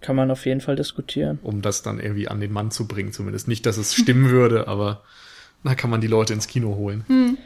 [0.01, 1.39] Kann man auf jeden Fall diskutieren.
[1.41, 3.47] Um das dann irgendwie an den Mann zu bringen, zumindest.
[3.47, 5.01] Nicht, dass es stimmen würde, aber
[5.63, 7.03] da kann man die Leute ins Kino holen.
[7.07, 7.37] Hm.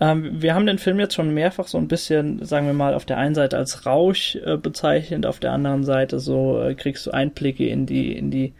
[0.00, 3.04] Ähm, wir haben den Film jetzt schon mehrfach so ein bisschen, sagen wir mal, auf
[3.04, 7.10] der einen Seite als Rausch äh, bezeichnet, auf der anderen Seite so äh, kriegst du
[7.10, 8.54] Einblicke in die, in die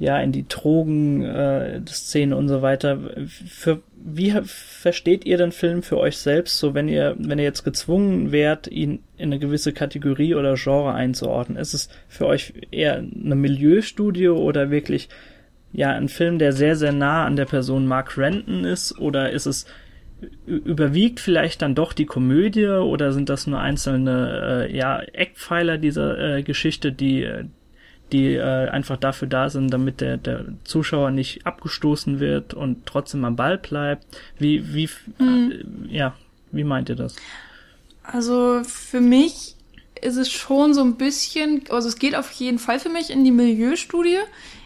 [0.00, 1.82] ja, in die Drogen, äh,
[2.34, 2.98] und so weiter.
[3.26, 7.64] Für, wie versteht ihr den Film für euch selbst, so wenn ihr, wenn ihr jetzt
[7.64, 11.58] gezwungen wärt, ihn in eine gewisse Kategorie oder Genre einzuordnen?
[11.58, 15.10] Ist es für euch eher eine Milieustudie oder wirklich,
[15.70, 18.98] ja, ein Film, der sehr, sehr nah an der Person Mark Renton ist?
[18.98, 19.66] Oder ist es,
[20.46, 26.36] überwiegt vielleicht dann doch die Komödie oder sind das nur einzelne, äh, ja, Eckpfeiler dieser
[26.38, 27.28] äh, Geschichte, die,
[28.12, 33.24] die äh, einfach dafür da sind, damit der, der Zuschauer nicht abgestoßen wird und trotzdem
[33.24, 34.04] am Ball bleibt.
[34.38, 34.88] Wie, wie,
[35.18, 35.88] mhm.
[35.88, 36.14] äh, ja,
[36.52, 37.16] wie meint ihr das?
[38.02, 39.54] Also für mich
[40.00, 43.24] ist es schon so ein bisschen, also es geht auf jeden Fall für mich in
[43.24, 44.18] die Milieustudie,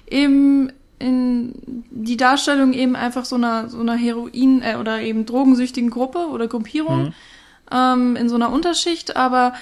[0.09, 5.91] eben in die Darstellung eben einfach so einer so einer Heroin äh, oder eben drogensüchtigen
[5.91, 7.15] Gruppe oder Gruppierung mhm.
[7.71, 9.55] ähm, in so einer Unterschicht, aber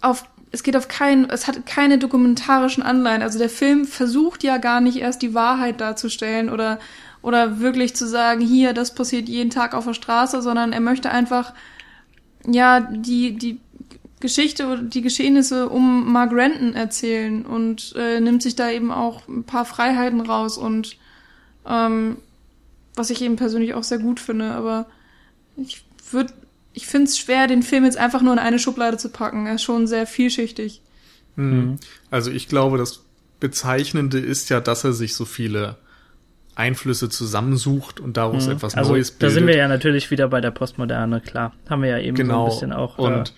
[0.00, 3.22] auf es geht auf keinen, es hat keine dokumentarischen Anleihen.
[3.22, 6.80] Also der Film versucht ja gar nicht erst die Wahrheit darzustellen oder,
[7.22, 11.10] oder wirklich zu sagen, hier, das passiert jeden Tag auf der Straße, sondern er möchte
[11.10, 11.54] einfach,
[12.46, 13.60] ja, die, die
[14.18, 19.28] Geschichte oder die Geschehnisse um Mark Renton erzählen und äh, nimmt sich da eben auch
[19.28, 20.96] ein paar Freiheiten raus und,
[21.66, 22.16] ähm,
[22.96, 24.86] was ich eben persönlich auch sehr gut finde, aber
[25.56, 26.34] ich würde
[26.72, 29.46] ich finde es schwer, den Film jetzt einfach nur in eine Schublade zu packen.
[29.46, 30.82] Er ist schon sehr vielschichtig.
[31.36, 31.76] Mhm.
[32.10, 33.04] Also ich glaube, das
[33.40, 35.76] Bezeichnende ist ja, dass er sich so viele
[36.54, 38.52] Einflüsse zusammensucht und daraus mhm.
[38.52, 39.22] etwas also, Neues bildet.
[39.22, 41.54] Da sind wir ja natürlich wieder bei der Postmoderne, klar.
[41.68, 42.50] Haben wir ja eben genau.
[42.50, 42.86] so ein genau.
[42.86, 42.98] bisschen auch.
[42.98, 43.32] Und äh,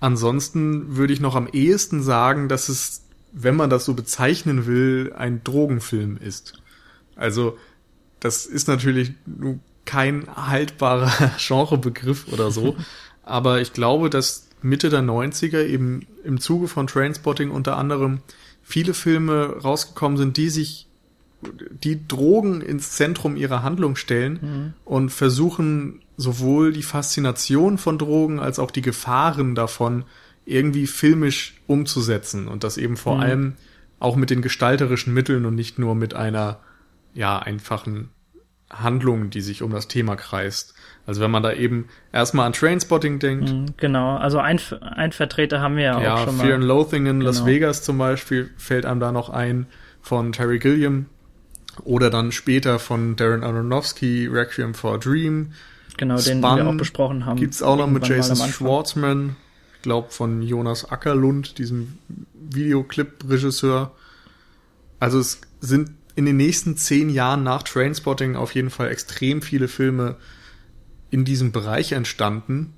[0.00, 5.12] ansonsten würde ich noch am ehesten sagen, dass es, wenn man das so bezeichnen will,
[5.16, 6.54] ein Drogenfilm ist.
[7.16, 7.56] Also,
[8.18, 9.12] das ist natürlich,
[9.84, 12.76] kein haltbarer Genrebegriff oder so.
[13.22, 18.20] Aber ich glaube, dass Mitte der 90er eben im Zuge von Trainspotting unter anderem
[18.62, 20.88] viele Filme rausgekommen sind, die sich
[21.70, 24.72] die Drogen ins Zentrum ihrer Handlung stellen mhm.
[24.84, 30.04] und versuchen sowohl die Faszination von Drogen als auch die Gefahren davon
[30.46, 33.20] irgendwie filmisch umzusetzen und das eben vor mhm.
[33.20, 33.52] allem
[33.98, 36.60] auch mit den gestalterischen Mitteln und nicht nur mit einer
[37.14, 38.10] ja einfachen
[38.82, 40.74] Handlung, die sich um das Thema kreist.
[41.06, 43.50] Also wenn man da eben erstmal an Trainspotting denkt.
[43.50, 46.54] Mhm, genau, also ein, ein Vertreter haben wir ja, ja auch schon Fear mal.
[46.54, 47.26] and Loathing in genau.
[47.26, 49.66] Las Vegas zum Beispiel fällt einem da noch ein
[50.00, 51.06] von Terry Gilliam
[51.82, 55.52] oder dann später von Darren Aronofsky Requiem for a Dream.
[55.96, 57.38] Genau, Spun den wir auch besprochen haben.
[57.38, 59.36] Gibt's auch noch mit Jason Schwartzman,
[59.82, 61.98] glaub von Jonas Ackerlund, diesem
[62.34, 63.92] Videoclip-Regisseur.
[65.00, 69.68] Also es sind in den nächsten zehn Jahren nach Trainspotting auf jeden Fall extrem viele
[69.68, 70.16] Filme
[71.10, 72.74] in diesem Bereich entstanden.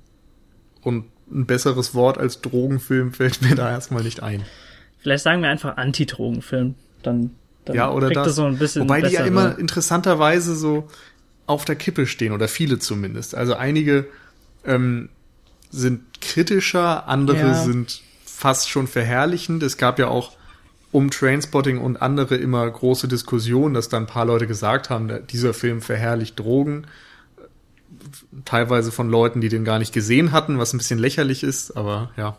[0.81, 4.43] Und ein besseres Wort als Drogenfilm fällt mir da erstmal nicht ein.
[4.99, 6.75] Vielleicht sagen wir einfach Anti-Drogenfilm.
[7.03, 7.31] Dann,
[7.65, 8.27] dann ja, oder das.
[8.27, 10.87] das so ein bisschen Wobei die ja immer interessanterweise so
[11.45, 13.35] auf der Kippe stehen oder viele zumindest.
[13.35, 14.07] Also einige
[14.65, 15.09] ähm,
[15.69, 17.53] sind kritischer, andere Ja.
[17.53, 19.63] sind fast schon verherrlichend.
[19.63, 20.36] Es gab ja auch
[20.91, 25.53] um Trainspotting und andere immer große Diskussionen, dass dann ein paar Leute gesagt haben, dieser
[25.53, 26.87] Film verherrlicht Drogen.
[28.45, 32.11] Teilweise von Leuten, die den gar nicht gesehen hatten, was ein bisschen lächerlich ist, aber
[32.17, 32.37] ja.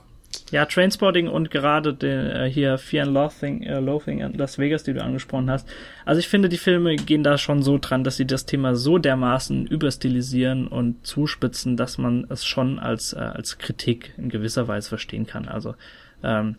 [0.51, 4.83] Ja, Trainspotting und gerade den, äh, hier Fear and Loathing, äh, Loathing in Las Vegas,
[4.83, 5.69] die du angesprochen hast.
[6.05, 8.99] Also ich finde, die Filme gehen da schon so dran, dass sie das Thema so
[8.99, 14.89] dermaßen überstilisieren und zuspitzen, dass man es schon als, äh, als Kritik in gewisser Weise
[14.89, 15.49] verstehen kann.
[15.49, 15.75] Also
[16.23, 16.57] ähm,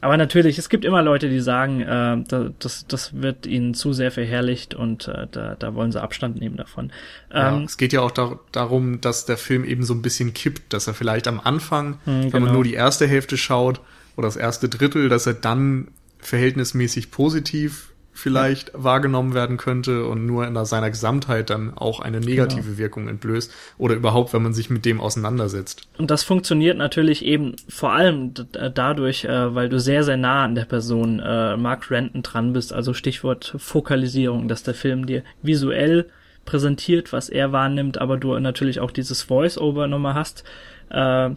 [0.00, 3.92] aber natürlich, es gibt immer Leute, die sagen, äh, da, das, das wird ihnen zu
[3.92, 6.92] sehr verherrlicht und äh, da, da wollen sie Abstand nehmen davon.
[7.32, 7.56] ja.
[7.56, 10.72] Ähm, Es geht ja auch dar darum, dass der Film eben so ein bisschen kippt,
[10.72, 12.46] dass er vielleicht am Anfang, wenn genau.
[12.46, 13.80] man nur die erste Hälfte schaut
[14.16, 15.88] oder das erste Drittel, dass er dann
[16.18, 22.62] verhältnismäßig positiv vielleicht wahrgenommen werden könnte und nur in seiner Gesamtheit dann auch eine negative
[22.62, 22.78] Genau.
[22.78, 25.88] Wirkung entblößt oder überhaupt, wenn man sich mit dem auseinandersetzt.
[25.98, 28.44] Und das funktioniert natürlich eben vor allem d-
[28.74, 32.72] dadurch, äh, weil du sehr, sehr nah an der Person äh, Mark Renton dran bist.
[32.72, 36.06] Also Stichwort Fokalisierung, dass der Film dir visuell
[36.44, 40.44] präsentiert, was er wahrnimmt, aber du natürlich auch dieses Voice-Over nochmal hast,
[40.90, 41.30] äh,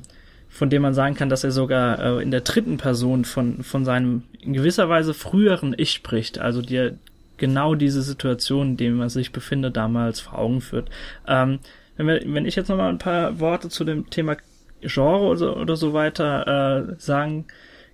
[0.56, 3.84] von dem man sagen kann, dass er sogar äh, in der dritten Person von, von
[3.84, 6.39] seinem in gewisser Weise früheren Ich spricht.
[6.39, 6.97] Also dir
[7.36, 10.89] genau diese Situation, in der man sich befindet, damals vor Augen führt.
[11.28, 11.60] Ähm,
[11.97, 14.38] wenn, wir, wenn ich jetzt nochmal ein paar Worte zu dem Thema
[14.80, 17.47] Genre oder, so- oder so weiter äh, sagen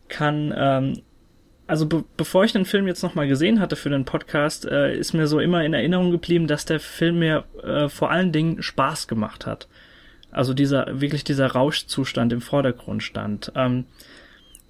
[0.07, 1.01] kann, ähm,
[1.65, 5.13] also be bevor ich den Film jetzt nochmal gesehen hatte für den Podcast, äh, ist
[5.13, 9.07] mir so immer in Erinnerung geblieben, dass der Film mir äh, vor allen Dingen Spaß
[9.07, 9.67] gemacht hat.
[10.31, 13.51] Also dieser, wirklich dieser Rauschzustand im Vordergrund stand.
[13.55, 13.85] Ähm,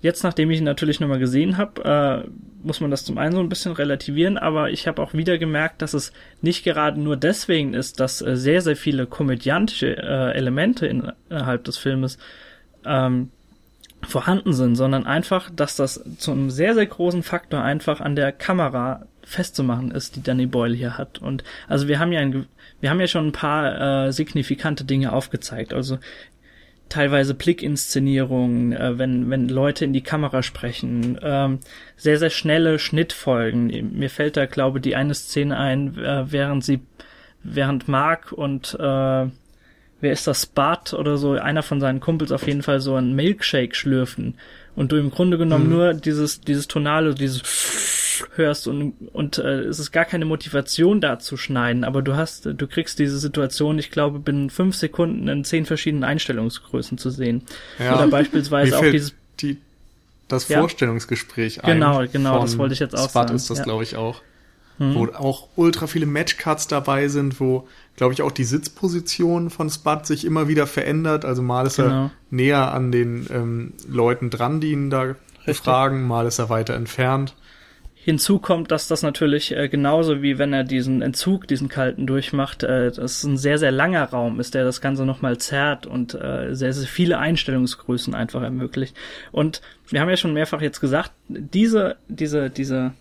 [0.01, 2.30] jetzt, nachdem ich ihn natürlich nochmal gesehen habe, äh,
[2.64, 5.82] muss man das zum einen so ein bisschen relativieren, aber ich habe auch wieder gemerkt,
[5.82, 10.88] dass es nicht gerade nur deswegen ist, dass äh, sehr, sehr viele komödiantische äh, Elemente
[10.88, 12.18] in- innerhalb des Filmes
[12.86, 13.30] ähm,
[14.01, 18.32] vorhanden sind, sondern einfach, dass das zu einem sehr, sehr großen Faktor einfach an der
[18.32, 21.20] Kamera festzumachen ist, die Danny Boyle hier hat.
[21.20, 22.47] Und also wir haben ja ein,
[22.82, 25.74] wir haben ja schon ein paar äh, signifikante Dinge aufgezeigt.
[25.74, 26.00] Also
[26.90, 31.60] teilweise Blickinszenierungen, äh, wenn, wenn Leute in die Kamera sprechen, ähm,
[31.96, 33.98] sehr, sehr schnelle Schnittfolgen.
[33.98, 36.82] Mir fällt da, glaube die eine Szene ein, äh, während sie,
[37.44, 38.78] während Mark und äh,
[40.02, 43.16] wer ist das, Spart oder so, einer von seinen Kumpels auf jeden Fall so einen
[43.16, 44.36] Milkshake schlürfen
[44.76, 47.41] und du im Grunde genommen nur dieses, dieses Tonale, dieses
[48.36, 52.45] hörst und, und äh, es ist gar keine Motivation da zu schneiden, aber du hast,
[52.45, 57.43] du kriegst diese Situation, ich glaube, binnen fünf Sekunden in zehn verschiedenen Einstellungsgrößen zu sehen.
[57.80, 57.95] Ja.
[57.95, 59.57] Oder beispielsweise auch dieses die,
[60.28, 60.59] das Ja.
[60.59, 61.76] Vorstellungsgespräch ein.
[61.76, 63.63] Genau, genau, das wollte ich jetzt auch Spud sagen, ist das, ja.
[63.63, 64.22] Glaube ich, auch.
[64.94, 70.06] Wo auch ultra viele Matchcuts dabei sind, wo, glaube ich, auch die Sitzposition von Spud
[70.06, 71.26] sich immer wieder verändert.
[71.26, 72.06] Also mal ist Genau.
[72.06, 75.16] er näher an den ähm, Leuten dran, die ihn da
[75.46, 77.36] befragen, mal ist er weiter entfernt.
[78.04, 82.64] Hinzu kommt, dass das natürlich äh, genauso wie wenn er diesen Entzug, diesen kalten durchmacht,
[82.64, 86.56] äh, das ein sehr, sehr langer Raum ist, der das Ganze nochmal zerrt und äh,
[86.56, 88.98] sehr, sehr viele Einstellungsgrößen einfach ermöglicht.
[89.32, 92.94] Und wir haben ja schon mehrfach jetzt gesagt, diese, diese, diese,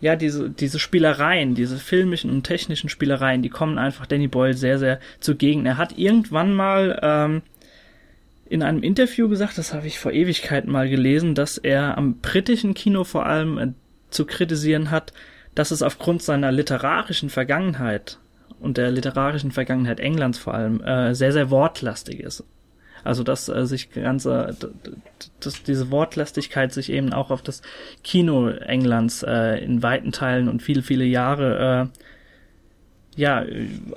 [0.00, 4.78] ja, diese, diese Spielereien, diese filmischen und technischen Spielereien, die kommen einfach Danny Boyle sehr,
[4.78, 5.64] sehr zugegen.
[5.64, 7.42] Er hat irgendwann mal ähm,
[8.48, 12.74] in einem Interview gesagt, das habe ich vor Ewigkeiten mal gelesen, dass er am britischen
[12.74, 13.68] Kino vor allem äh,
[14.10, 15.12] zu kritisieren hat,
[15.54, 18.18] dass es aufgrund seiner literarischen Vergangenheit
[18.60, 22.44] und der literarischen Vergangenheit Englands vor allem äh, sehr, sehr wortlastig ist.
[23.06, 24.56] Also dass äh, sich ganze,
[25.40, 27.62] dass diese Wortlastigkeit sich eben auch auf das
[28.02, 31.98] Kino Englands äh, in weiten Teilen und viele, viele Jahre äh,
[33.16, 33.44] ja,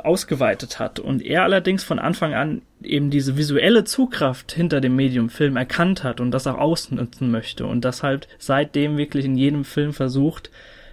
[0.01, 0.99] ausgeweitet hat.
[0.99, 6.05] Und er allerdings von Anfang an eben diese visuelle Zugkraft hinter dem Medium Film erkannt
[6.05, 10.49] hat und das auch ausnutzen möchte und das halt seitdem wirklich in jedem Film versucht,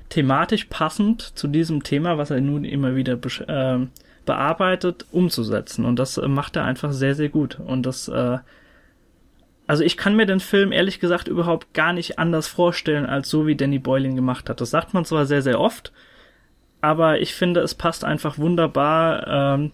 [0.08, 3.86] thematisch passend zu diesem Thema, was er nun immer wieder äh,
[4.26, 5.84] bearbeitet, umzusetzen.
[5.86, 7.58] Und das äh, macht er einfach sehr, sehr gut.
[7.58, 8.38] Und das, äh,
[9.66, 13.46] also ich kann mir den Film ehrlich gesagt überhaupt gar nicht anders vorstellen, als so
[13.46, 14.60] wie Danny Boyle ihn gemacht hat.
[14.60, 15.92] Das sagt man zwar sehr, sehr oft,
[16.82, 19.26] aber ich finde, es passt einfach wunderbar.
[19.26, 19.72] Ähm,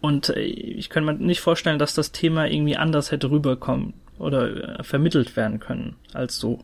[0.00, 4.80] und äh, ich kann mir nicht vorstellen, dass das Thema irgendwie anders hätte rüberkommen oder
[4.80, 6.60] äh, vermittelt werden können als so.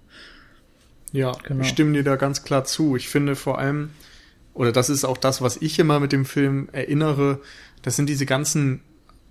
[1.12, 1.62] Ja, Genau.
[1.62, 2.96] ich stimme dir da ganz klar zu.
[2.96, 3.90] Ich finde vor allem,
[4.56, 7.40] oder das ist auch das, was ich immer mit dem Film erinnere,
[7.82, 8.80] das sind diese ganzen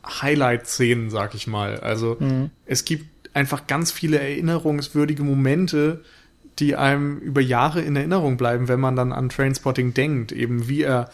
[0.05, 1.79] Highlight-Szenen, sag ich mal.
[1.79, 2.17] Also
[2.65, 3.05] es gibt
[3.35, 6.03] einfach ganz viele erinnerungswürdige Momente,
[6.59, 10.83] die einem über Jahre in Erinnerung bleiben, wenn man dann an Trainspotting denkt, eben wie
[10.83, 11.09] er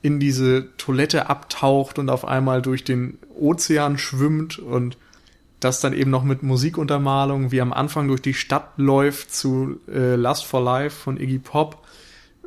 [0.00, 4.96] in diese Toilette abtaucht und auf einmal durch den Ozean schwimmt und
[5.60, 10.14] das dann eben noch mit Musikuntermalung, wie am Anfang durch die Stadt läuft zu äh,
[10.14, 11.84] Lust for Life von Iggy Pop,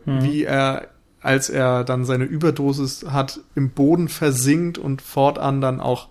[0.06, 0.24] mhm.
[0.24, 0.88] wie er,
[1.22, 6.10] als er dann seine Überdosis hat, im Boden versinkt und fortan dann auch,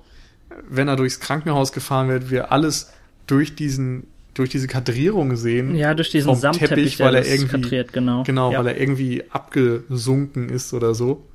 [0.69, 2.93] wenn er durchs Krankenhaus gefahren wird, wir alles
[3.27, 5.75] durch diesen durch diese Kadrierung sehen.
[5.75, 8.23] Ja, durch diesen Samtteppich, Teppich, weil er irgendwie kadriert, genau.
[8.23, 8.61] Genau, ja.
[8.61, 11.27] weil er irgendwie abgesunken ist oder so.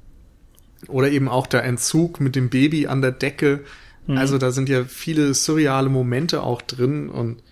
[0.88, 3.62] Oder eben auch der Entzug mit dem Baby an der Decke.
[4.08, 4.18] Mhm.
[4.18, 7.44] Also da sind ja viele surreale Momente auch drin und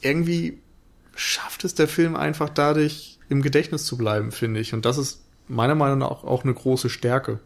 [0.00, 0.58] irgendwie
[1.14, 4.74] schafft es der Film einfach dadurch im Gedächtnis zu bleiben, finde ich.
[4.74, 7.40] Und das ist meiner Meinung nach auch, eine große Stärke.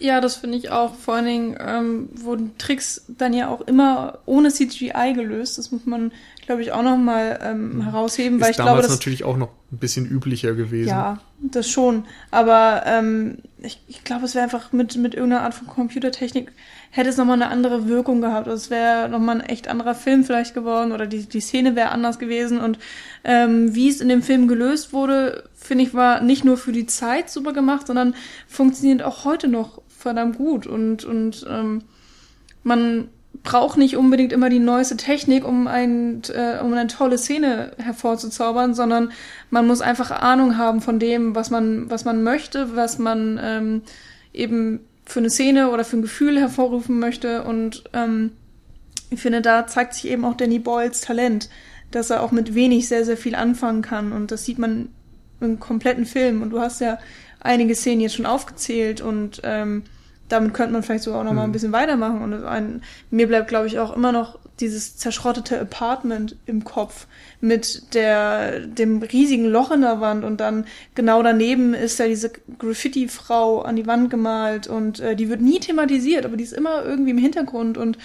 [0.00, 0.94] Ja, das finde ich auch.
[0.94, 5.58] Vor allen Dingen ähm, wurden Tricks dann ja auch immer ohne CGI gelöst.
[5.58, 6.12] Das muss man,
[6.46, 7.82] glaube ich, auch noch mal ähm, mhm.
[7.82, 10.88] herausheben, ist weil ich damals glaube, das natürlich auch noch ein bisschen üblicher gewesen.
[10.88, 12.04] Ja, das schon.
[12.30, 16.52] Aber ähm, ich, ich glaube, es wäre einfach mit mit irgendeiner Art von Computertechnik
[16.90, 18.48] hätte es noch mal eine andere Wirkung gehabt.
[18.48, 21.76] Also es wäre noch mal ein echt anderer Film vielleicht geworden oder die die Szene
[21.76, 22.60] wäre anders gewesen.
[22.60, 22.78] Und
[23.24, 26.86] ähm, wie es in dem Film gelöst wurde, finde ich, war nicht nur für die
[26.86, 28.14] Zeit super gemacht, sondern
[28.48, 31.82] funktioniert auch heute noch verdammt gut und, und ähm,
[32.62, 33.08] man
[33.42, 38.74] braucht nicht unbedingt immer die neueste Technik, um, ein, äh, um eine tolle Szene hervorzuzaubern,
[38.74, 39.12] sondern
[39.50, 43.82] man muss einfach Ahnung haben von dem, was man, was man möchte, was man ähm,
[44.32, 47.44] eben für eine Szene oder für ein Gefühl hervorrufen möchte.
[47.44, 48.32] Und ähm,
[49.10, 51.50] ich finde, da zeigt sich eben auch Danny Boyles Talent,
[51.90, 54.12] dass er auch mit wenig sehr, sehr viel anfangen kann.
[54.12, 54.88] Und das sieht man
[55.40, 56.42] im kompletten Film.
[56.42, 56.98] Und du hast ja
[57.40, 59.84] einige Szenen jetzt schon aufgezählt und ähm,
[60.28, 61.52] damit könnte man vielleicht sogar auch noch mal ein mhm.
[61.52, 62.22] bisschen weitermachen.
[62.22, 67.06] Und ein, mir bleibt, glaube ich, auch immer noch dieses zerschrottete Apartment im Kopf
[67.40, 70.66] mit der, dem riesigen Loch in der Wand und dann
[70.96, 75.60] genau daneben ist ja diese Graffiti-Frau an die Wand gemalt und äh, die wird nie
[75.60, 77.98] thematisiert, aber die ist immer irgendwie im Hintergrund und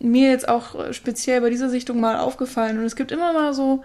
[0.00, 2.78] mir jetzt auch speziell bei dieser Sichtung mal aufgefallen.
[2.78, 3.84] Und es gibt immer mal so,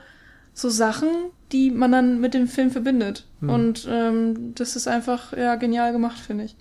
[0.57, 1.07] so Sachen,
[1.51, 3.27] die man dann mit dem Film verbindet.
[3.41, 3.49] Mhm.
[3.49, 6.55] Und ähm, das ist einfach ja genial gemacht, finde ich.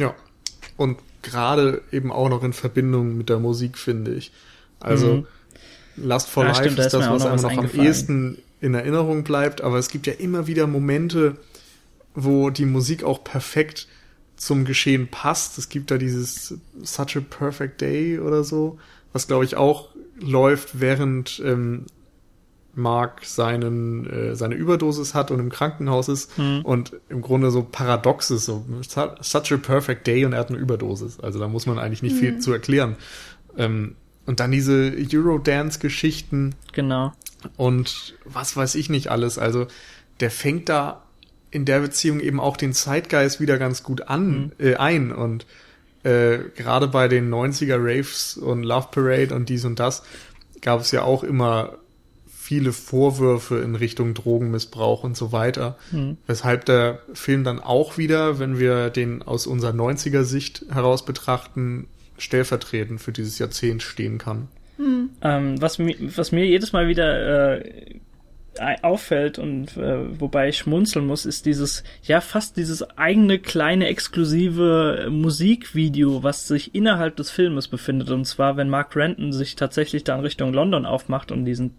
[0.00, 0.16] Ja.
[0.76, 4.32] Und gerade eben auch noch in Verbindung mit der Musik, finde ich.
[4.80, 5.26] Also mhm.
[5.96, 9.60] Last for ja, Life stimmt, ist das, was einem noch am ehesten in Erinnerung bleibt,
[9.60, 11.36] aber es gibt ja immer wieder Momente,
[12.16, 13.86] wo die Musik auch perfekt
[14.34, 15.56] zum Geschehen passt.
[15.56, 18.80] Es gibt da dieses Such a Perfect Day oder so,
[19.12, 21.86] was glaube ich auch läuft, während ähm,
[22.74, 26.62] Mark seinen, äh, seine Überdosis hat und im Krankenhaus ist mhm.
[26.64, 30.58] und im Grunde so paradox ist, so such a perfect day und er hat eine
[30.58, 31.20] Überdosis.
[31.20, 32.20] Also da muss man eigentlich nicht mhm.
[32.20, 32.96] viel zu erklären.
[33.56, 33.96] Ähm,
[34.26, 36.54] und dann diese Eurodance-Geschichten.
[36.72, 37.12] Genau.
[37.56, 39.38] Und was weiß ich nicht alles.
[39.38, 39.66] Also
[40.20, 41.02] der fängt da
[41.50, 44.52] in der Beziehung eben auch den Zeitgeist wieder ganz gut an, mhm.
[44.58, 45.46] äh, ein und
[46.04, 50.02] äh, gerade bei den 90er Raves und Love Parade und dies und das
[50.60, 51.78] gab es ja auch immer
[52.44, 55.78] viele Vorwürfe in Richtung Drogenmissbrauch und so weiter.
[55.92, 56.18] Mhm.
[56.26, 61.86] Weshalb der Film dann auch wieder, wenn wir den aus unserer 90er Sicht heraus betrachten,
[62.18, 64.48] stellvertretend für dieses Jahrzehnt stehen kann.
[64.76, 65.10] Mhm.
[65.22, 68.00] Ähm, was, mi was mir jedes Mal wieder äh,
[68.82, 75.08] auffällt und äh, wobei ich schmunzeln muss, ist dieses, ja, fast dieses eigene kleine exklusive
[75.10, 78.10] Musikvideo, was sich innerhalb des Filmes befindet.
[78.10, 81.74] Und zwar, wenn Mark Renton sich tatsächlich dann Richtung London aufmacht und diesen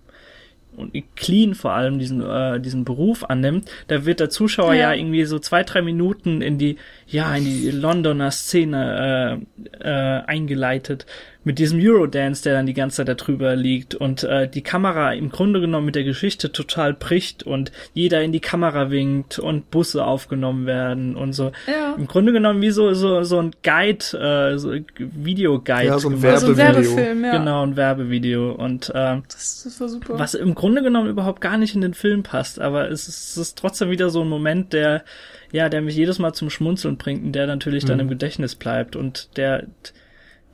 [0.78, 4.92] und clean vor allem diesen äh, diesen Beruf annimmt, da wird der Zuschauer ja.
[4.92, 4.94] ja.
[4.94, 9.40] irgendwie so zwei drei Minuten in die ja in die Londoner Szene
[9.82, 11.06] äh, äh, eingeleitet
[11.46, 15.14] mit diesem Eurodance, der dann die ganze Zeit da drüber liegt und äh, die Kamera
[15.14, 19.70] im Grunde genommen mit der Geschichte total bricht und jeder in die Kamera winkt und
[19.70, 21.52] Busse aufgenommen werden und so.
[21.68, 21.96] Ja.
[21.98, 25.86] Im Grunde genommen wie so so so ein Guide, äh, so Videoguide.
[25.86, 26.34] Ja, so ein Werbevideo.
[26.34, 27.38] Also ein Werbefilm, ja.
[27.38, 30.18] Genau, ein Werbevideo und äh, das, das war super.
[30.18, 33.38] Was im Grunde genommen überhaupt gar nicht in den Film passt, aber es ist, es
[33.38, 35.04] ist trotzdem wieder so ein Moment, der
[35.52, 37.90] ja, der mich jedes Mal zum Schmunzeln bringt und der natürlich mhm.
[37.90, 39.68] dann im Gedächtnis bleibt und der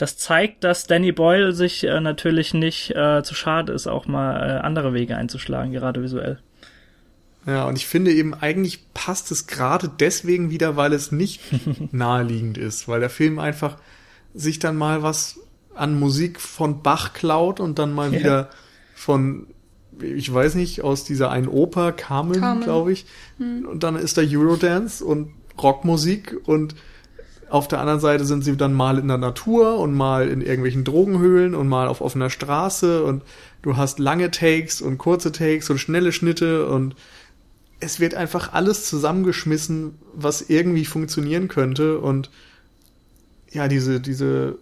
[0.01, 4.35] das zeigt, dass Danny Boyle sich äh, natürlich nicht äh, zu schade ist, auch mal
[4.35, 6.39] äh, andere Wege einzuschlagen, gerade visuell.
[7.45, 11.41] Ja, und ich finde eben, eigentlich passt es gerade deswegen wieder, weil es nicht
[11.93, 13.77] naheliegend ist, weil der Film einfach
[14.33, 15.39] sich dann mal was
[15.75, 18.19] an Musik von Bach klaut und dann mal ja.
[18.19, 18.49] wieder
[18.95, 19.47] von,
[20.01, 22.63] ich weiß nicht, aus dieser einen Oper, Carmen, Carmen.
[22.63, 23.05] glaube ich.
[23.37, 23.67] Hm.
[23.67, 25.31] Und dann ist da Eurodance und
[25.61, 26.73] Rockmusik und
[27.51, 30.85] auf der anderen Seite sind sie dann mal in der Natur und mal in irgendwelchen
[30.85, 33.23] Drogenhöhlen und mal auf offener Straße und
[33.61, 36.95] du hast lange Takes und kurze Takes und schnelle Schnitte und
[37.81, 42.29] es wird einfach alles zusammengeschmissen, was irgendwie funktionieren könnte und
[43.51, 44.57] ja, diese, diese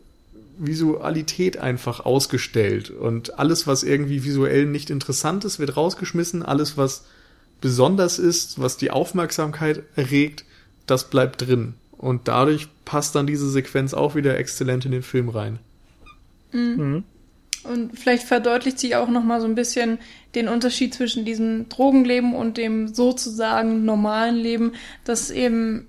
[0.57, 7.03] Visualität einfach ausgestellt und alles, was irgendwie visuell nicht interessant ist, wird rausgeschmissen, alles, was
[7.61, 10.43] besonders ist, was die Aufmerksamkeit erregt,
[10.87, 11.75] das bleibt drin.
[11.99, 15.59] Und dadurch passt dann diese Sequenz auch wieder exzellent in den Film rein.
[16.51, 17.03] Mhm.
[17.65, 19.99] Und vielleicht verdeutlicht sich auch nochmal so ein bisschen
[20.33, 24.71] den Unterschied zwischen diesem Drogenleben und dem sozusagen normalen Leben,
[25.03, 25.87] dass eben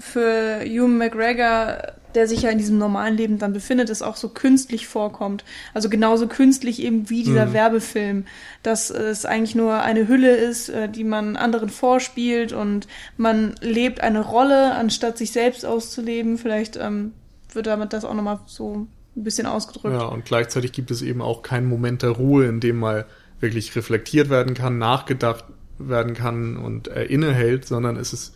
[0.00, 4.28] für Hugh McGregor, der sich ja in diesem normalen Leben dann befindet, es auch so
[4.28, 5.44] künstlich vorkommt.
[5.74, 7.52] Also genauso künstlich eben wie dieser mhm.
[7.52, 8.24] Werbefilm,
[8.62, 12.86] dass es eigentlich nur eine Hülle ist, äh, die man anderen vorspielt und
[13.16, 16.38] man lebt eine Rolle, anstatt sich selbst auszuleben.
[16.38, 17.12] Vielleicht ähm,
[17.52, 18.86] wird damit das auch nochmal so
[19.16, 19.94] ein bisschen ausgedrückt.
[19.94, 23.06] Ja, und gleichzeitig gibt es eben auch keinen Moment der Ruhe, in dem mal
[23.40, 25.44] wirklich reflektiert werden kann, nachgedacht
[25.78, 28.34] werden kann und er innehält, sondern es ist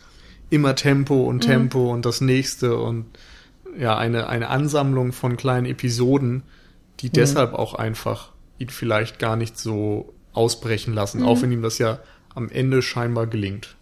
[0.51, 1.41] immer Tempo und mhm.
[1.41, 1.91] Tempo mhm.
[1.91, 3.07] und das nächste und
[3.79, 6.43] ja, eine, eine Ansammlung von kleinen Episoden,
[7.01, 7.13] die mhm.
[7.13, 11.27] deshalb auch einfach ihn vielleicht gar nicht so ausbrechen lassen, mhm.
[11.27, 11.99] auch wenn ihm das ja
[12.35, 13.77] am Ende scheinbar gelingt.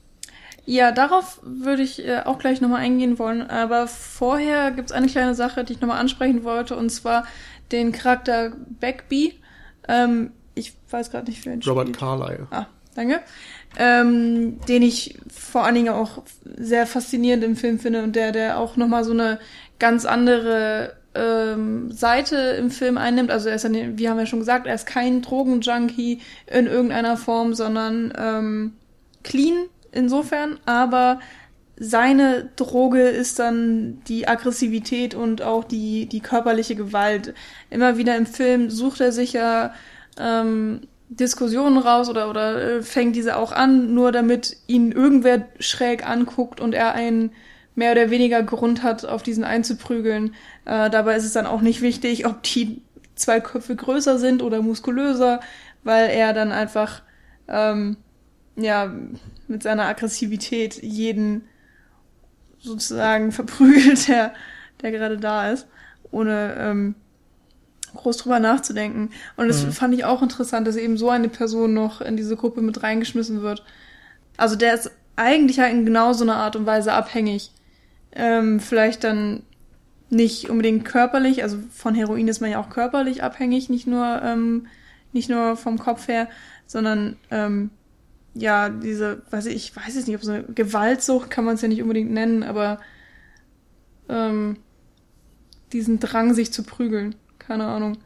[0.67, 3.43] Ja, darauf würde ich äh, auch gleich nochmal eingehen wollen.
[3.43, 7.27] Aber vorher gibt's eine kleine Sache, die ich nochmal ansprechen wollte, und zwar
[7.71, 9.35] den Charakter Backby.
[9.89, 11.99] Ähm, ich weiß gerade nicht, wer ihn Robert spielt.
[11.99, 12.47] Carlyle.
[12.51, 13.21] Ah, danke.
[13.77, 18.59] Ähm, den ich vor allen Dingen auch sehr faszinierend im Film finde und der, der
[18.59, 19.41] auch nochmal so eine
[19.85, 23.30] ganz andere ähm, Seite im Film einnimmt.
[23.30, 27.18] Also er ist, ja, wie haben wir schon gesagt, er ist kein Drogenjunkie in irgendeiner
[27.18, 28.72] Form, sondern ähm,
[29.24, 31.20] clean insofern, aber
[31.76, 37.35] seine Droge ist dann die Aggressivität und auch die, die körperliche Gewalt.
[37.68, 39.74] Immer wieder im Film sucht er sich ja
[40.18, 40.80] ähm,
[41.11, 46.59] Diskussionen raus oder, oder äh, fängt diese auch an, nur damit ihn irgendwer schräg anguckt
[46.59, 47.32] und er einen
[47.75, 50.35] mehr oder weniger Grund hat, auf diesen einzuprügeln.
[50.64, 52.83] Äh, dabei ist es dann auch nicht wichtig, ob die
[53.14, 55.41] zwei Köpfe größer sind oder muskulöser,
[55.83, 57.03] weil er dann einfach
[57.49, 57.97] ähm,
[58.57, 58.93] ja
[59.49, 61.43] mit seiner Aggressivität jeden
[62.61, 64.33] sozusagen verprügelt, der,
[64.83, 65.66] der gerade da ist,
[66.11, 66.95] ohne ähm,
[67.95, 69.11] groß drüber nachzudenken.
[69.37, 69.72] Und das mhm.
[69.72, 73.43] fand ich auch interessant, dass eben so eine Person noch in diese Gruppe mit reingeschmissen
[73.43, 73.64] wird.
[74.37, 77.53] Also der ist eigentlich halt in genau so einer Art und Weise abhängig.
[78.15, 79.43] Ähm, vielleicht dann
[80.11, 84.67] nicht unbedingt körperlich, also von Heroin ist man ja auch körperlich abhängig, nicht nur, ähm,
[85.12, 86.29] nicht nur vom Kopf her,
[86.67, 87.71] sondern ähm,
[88.35, 91.62] ja, diese, weiß ich, ich weiß es nicht, ob so eine Gewaltsucht kann man es
[91.62, 92.81] ja nicht unbedingt nennen, aber
[94.09, 94.59] ähm,
[95.73, 97.15] diesen Drang, sich zu prügeln.
[97.39, 97.99] Keine Ahnung.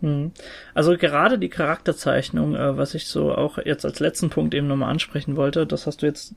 [0.00, 0.32] Hm.
[0.74, 4.90] Also gerade die Charakterzeichnung, äh, was ich so auch jetzt als letzten Punkt eben nochmal
[4.90, 6.34] ansprechen wollte, das hast du jetzt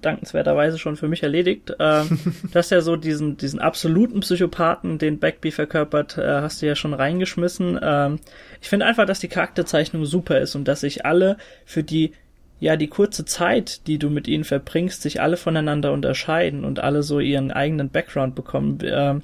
[0.00, 1.70] dankenswerterweise schon für mich erledigt.
[1.78, 2.02] Äh,
[2.52, 6.94] dass ja so diesen, diesen absoluten Psychopathen, den Backby verkörpert, äh, hast du ja schon
[6.94, 7.78] reingeschmissen.
[7.82, 8.18] Ähm,
[8.60, 12.12] ich finde einfach, dass die Charakterzeichnung super ist und dass sich alle für die
[12.60, 17.04] ja, die kurze Zeit, die du mit ihnen verbringst, sich alle voneinander unterscheiden und alle
[17.04, 18.80] so ihren eigenen Background bekommen.
[18.80, 19.20] Äh,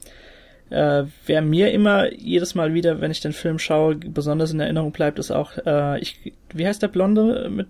[0.71, 4.93] äh, wer mir immer jedes Mal wieder, wenn ich den Film schaue, besonders in Erinnerung
[4.93, 7.67] bleibt, ist auch, äh, ich, wie heißt der Blonde mit,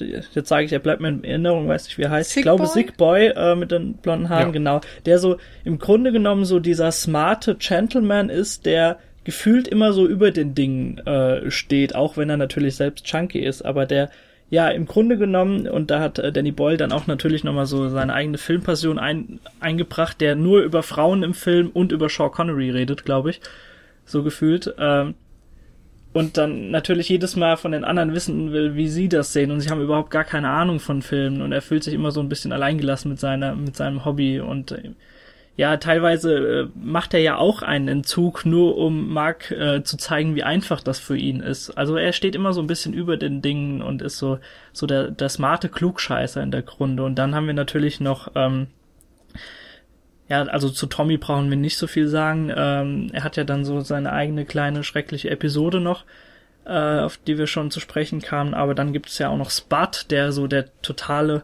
[0.00, 2.30] jetzt sage ich, er bleibt mir in Erinnerung, weiß nicht, wie er heißt.
[2.30, 2.72] Sick ich glaube, Boy?
[2.72, 4.52] Sick Boy äh, mit den blonden Haaren, ja.
[4.52, 4.80] genau.
[5.06, 10.30] Der so im Grunde genommen so dieser smarte Gentleman ist, der gefühlt immer so über
[10.30, 14.10] den Dingen äh, steht, auch wenn er natürlich selbst Chunky ist, aber der
[14.50, 17.88] ja, im Grunde genommen, und da hat äh, Danny Boyle dann auch natürlich nochmal so
[17.90, 22.70] seine eigene Filmpassion ein, eingebracht, der nur über Frauen im Film und über Sean Connery
[22.70, 23.40] redet, glaube ich.
[24.06, 24.74] So gefühlt.
[24.78, 25.14] Ähm,
[26.18, 29.52] und dann natürlich jedes Mal von den anderen wissen will, wie sie das sehen.
[29.52, 31.42] Und sie haben überhaupt gar keine Ahnung von Filmen.
[31.42, 34.40] Und er fühlt sich immer so ein bisschen alleingelassen mit seiner, mit seinem Hobby.
[34.40, 34.90] Und äh,
[35.56, 40.34] ja, teilweise äh, macht er ja auch einen Entzug, nur um Mark äh, zu zeigen,
[40.34, 41.70] wie einfach das für ihn ist.
[41.70, 44.40] Also er steht immer so ein bisschen über den Dingen und ist so,
[44.72, 47.04] so der, der smarte Klugscheißer in der Grunde.
[47.04, 48.66] Und dann haben wir natürlich noch, ähm,
[50.28, 52.52] ja, also zu Tommy brauchen wir nicht so viel sagen.
[52.54, 56.04] Ähm, er hat ja dann so seine eigene kleine schreckliche Episode noch,
[56.66, 58.54] äh, auf die wir schon zu sprechen kamen.
[58.54, 61.42] Aber dann gibt es ja auch noch Spud, der so der totale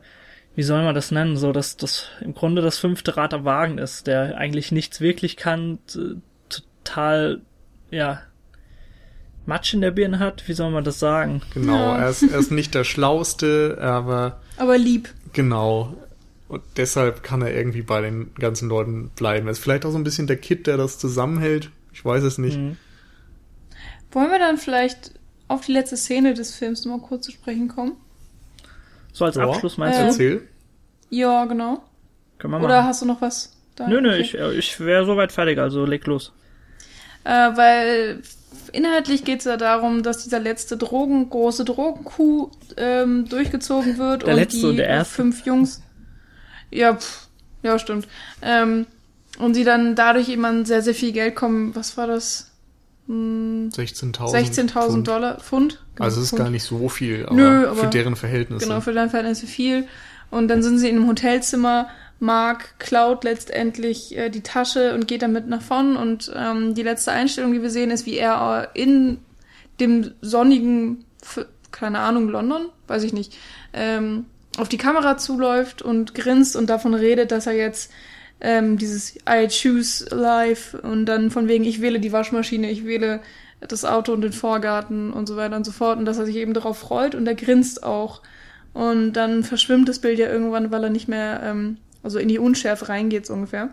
[0.56, 3.78] wie soll man das nennen, so dass das im Grunde das fünfte Rad am Wagen
[3.78, 5.78] ist, der eigentlich nichts wirklich kann,
[6.48, 7.40] total,
[7.90, 8.22] ja,
[9.46, 11.42] Matsch in der Birne hat, wie soll man das sagen?
[11.52, 11.98] Genau, ja.
[11.98, 14.40] er, ist, er ist nicht der Schlauste, aber.
[14.56, 15.10] Aber lieb.
[15.34, 15.94] Genau.
[16.54, 19.48] Und deshalb kann er irgendwie bei den ganzen Leuten bleiben.
[19.48, 21.70] Er ist vielleicht auch so ein bisschen der Kid, der das zusammenhält.
[21.92, 22.56] Ich weiß es nicht.
[22.58, 22.76] Mhm.
[24.12, 25.12] Wollen wir dann vielleicht
[25.48, 27.92] auf die letzte Szene des Films mal kurz zu sprechen kommen?
[29.12, 30.06] So als Abschluss meinst äh, du?
[30.08, 30.48] Erzähl.
[31.10, 31.82] Ja, genau.
[32.38, 32.66] Können wir machen.
[32.66, 33.52] Oder hast du noch was?
[33.76, 33.88] da?
[33.88, 34.20] Nö, nö, Okay.
[34.20, 36.32] ich, äh, ich wäre soweit fertig, also leg los.
[37.24, 38.22] Äh, weil
[38.72, 44.34] inhaltlich geht es ja darum, dass dieser letzte Drogen, große Drogenkuh ähm, durchgezogen wird Der
[44.34, 45.14] und letzte die und der erste.
[45.14, 45.82] fünf Jungs.
[46.74, 47.28] Ja, pff,
[47.62, 48.06] ja, stimmt.
[48.42, 48.86] Ähm,
[49.38, 51.74] und sie dann dadurch eben an sehr, sehr viel Geld kommen.
[51.74, 52.50] Was war das?
[53.06, 54.30] Hm, 16.000.
[54.32, 55.08] 16.000 Pfund.
[55.08, 55.82] Dollar, Pfund?
[55.98, 56.42] Also es ist Pfund.
[56.42, 58.66] gar nicht so viel, aber, Nö, aber- für deren Verhältnisse.
[58.66, 59.86] Genau, für dein Verhältnisse viel.
[60.30, 61.88] Und dann sind sie in einem Hotelzimmer.
[62.20, 65.96] Mark klaut letztendlich äh, die Tasche und geht damit nach vorn.
[65.96, 69.18] Und ähm, die letzte Einstellung, die wir sehen, ist, wie er äh, in
[69.80, 71.04] dem sonnigen,
[71.72, 73.36] keine Ahnung, London, weiß ich nicht,
[73.72, 74.26] ähm,
[74.58, 77.90] auf die Kamera zuläuft und grinst und davon redet, dass er jetzt
[78.40, 83.20] ähm, dieses I choose life und dann von wegen, ich wähle die Waschmaschine, ich wähle
[83.60, 86.36] das Auto und den Vorgarten und so weiter und so fort und dass er sich
[86.36, 88.22] eben darauf freut und er grinst auch.
[88.72, 92.38] Und dann verschwimmt das Bild ja irgendwann, weil er nicht mehr, ähm, also in die
[92.38, 93.70] Unschärfe reingeht, so ungefähr.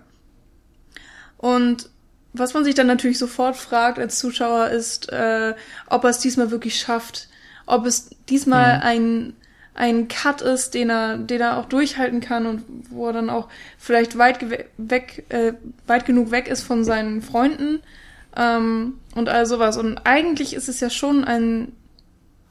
[1.37, 1.89] Und
[2.33, 5.53] was man sich dann natürlich sofort fragt als Zuschauer ist, äh,
[5.87, 7.27] ob er es diesmal wirklich schafft,
[7.65, 8.83] ob es diesmal Mhm.
[8.83, 9.33] ein
[9.73, 13.47] ein Cut ist, den er, den er auch durchhalten kann und wo er dann auch
[13.77, 14.45] vielleicht weit
[14.77, 15.53] weg, äh,
[15.87, 17.79] weit genug weg ist von seinen Freunden
[18.35, 19.77] ähm, und all sowas.
[19.77, 21.73] Und eigentlich ist es ja schon ein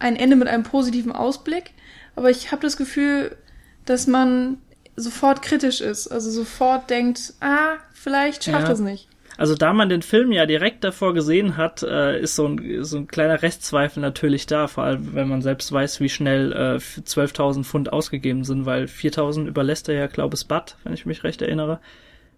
[0.01, 1.73] ein Ende mit einem positiven Ausblick,
[2.17, 3.37] aber ich habe das Gefühl,
[3.85, 4.57] dass man
[4.97, 8.73] sofort kritisch ist, also sofort denkt, ah, vielleicht schafft Ja.
[8.73, 9.10] es nicht.
[9.37, 12.99] Also da man den Film ja direkt davor gesehen hat, äh, ist so ein, so
[12.99, 17.65] ein kleiner Restzweifel natürlich da, vor allem wenn man selbst weiß, wie schnell äh, 12.000
[17.65, 21.41] Pfund ausgegeben sind, weil 4.000 überlässt er ja, glaube ich, Bud, wenn ich mich recht
[21.41, 21.81] erinnere,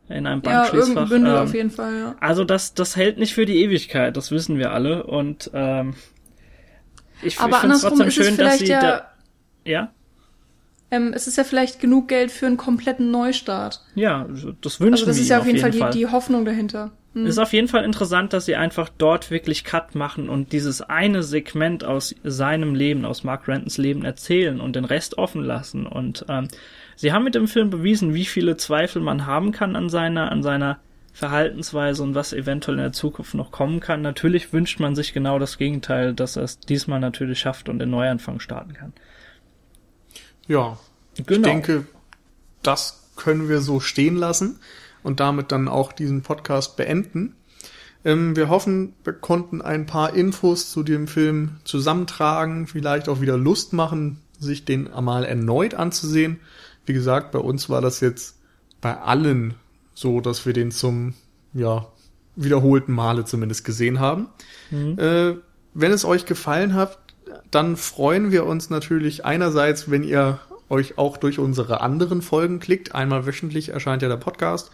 [0.09, 0.89] in einem Ja, Bankschließfach.
[0.89, 2.15] irgendein Bündel Ähm, auf jeden Fall, ja.
[2.21, 5.95] Also das, das hält nicht für die Ewigkeit, das wissen wir alle und ähm,
[7.23, 9.11] ich, Aber ich finde es trotzdem schön, dass sie ja, da,
[9.65, 9.93] ja,
[10.93, 13.81] ähm, es ist ja vielleicht genug Geld für einen kompletten Neustart.
[13.95, 14.29] ja,
[14.61, 15.91] das wünschen Also das wir ist ja auf jeden Fall, Fall.
[15.91, 16.93] Die, die Hoffnung dahinter.
[17.15, 17.27] Hm.
[17.27, 21.23] Ist auf jeden Fall interessant, dass sie einfach dort wirklich Cut machen und dieses eine
[21.23, 25.87] Segment aus seinem Leben, aus Mark Rentons Leben erzählen und den Rest offen lassen.
[25.87, 26.49] Und ähm,
[26.95, 30.43] sie haben mit dem Film bewiesen, wie viele Zweifel man haben kann an seiner, an
[30.43, 30.79] seiner
[31.15, 34.03] Verhaltensweise und was eventuell in der Zukunft noch kommen kann.
[34.03, 37.91] Natürlich wünscht man sich genau das Gegenteil, dass er es diesmal natürlich schafft und den
[37.91, 38.93] Neuanfang starten kann.
[40.47, 40.79] Ja,
[41.17, 41.47] Genau.
[41.49, 41.87] ich denke,
[42.63, 44.59] das können wir so stehen lassen
[45.03, 47.35] und damit dann auch diesen Podcast beenden.
[48.05, 53.37] Ähm, wir hoffen, wir konnten ein paar Infos zu dem Film zusammentragen, vielleicht auch wieder
[53.37, 56.41] Lust machen, sich den mal erneut anzusehen.
[56.87, 58.37] Wie gesagt, bei uns war das jetzt
[58.81, 59.55] bei allen
[59.95, 61.15] so, dass wir den zum,
[61.53, 61.87] ja,
[62.35, 64.29] wiederholten Male zumindest gesehen haben.
[64.73, 65.35] Äh,
[65.75, 66.99] wenn es euch gefallen hat,
[67.53, 72.95] dann freuen wir uns natürlich einerseits, wenn ihr euch auch durch unsere anderen Folgen klickt.
[72.95, 74.71] Einmal wöchentlich erscheint ja der Podcast.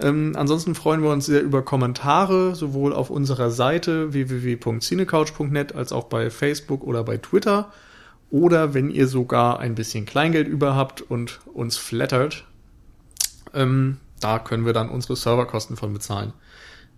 [0.00, 6.04] Ähm, ansonsten freuen wir uns sehr über Kommentare, sowohl auf unserer Seite www.cinecouch.net als auch
[6.04, 7.72] bei Facebook oder bei Twitter.
[8.30, 12.44] Oder wenn ihr sogar ein bisschen Kleingeld über habt und uns flattert,
[13.54, 16.32] ähm, da können wir dann unsere Serverkosten von bezahlen.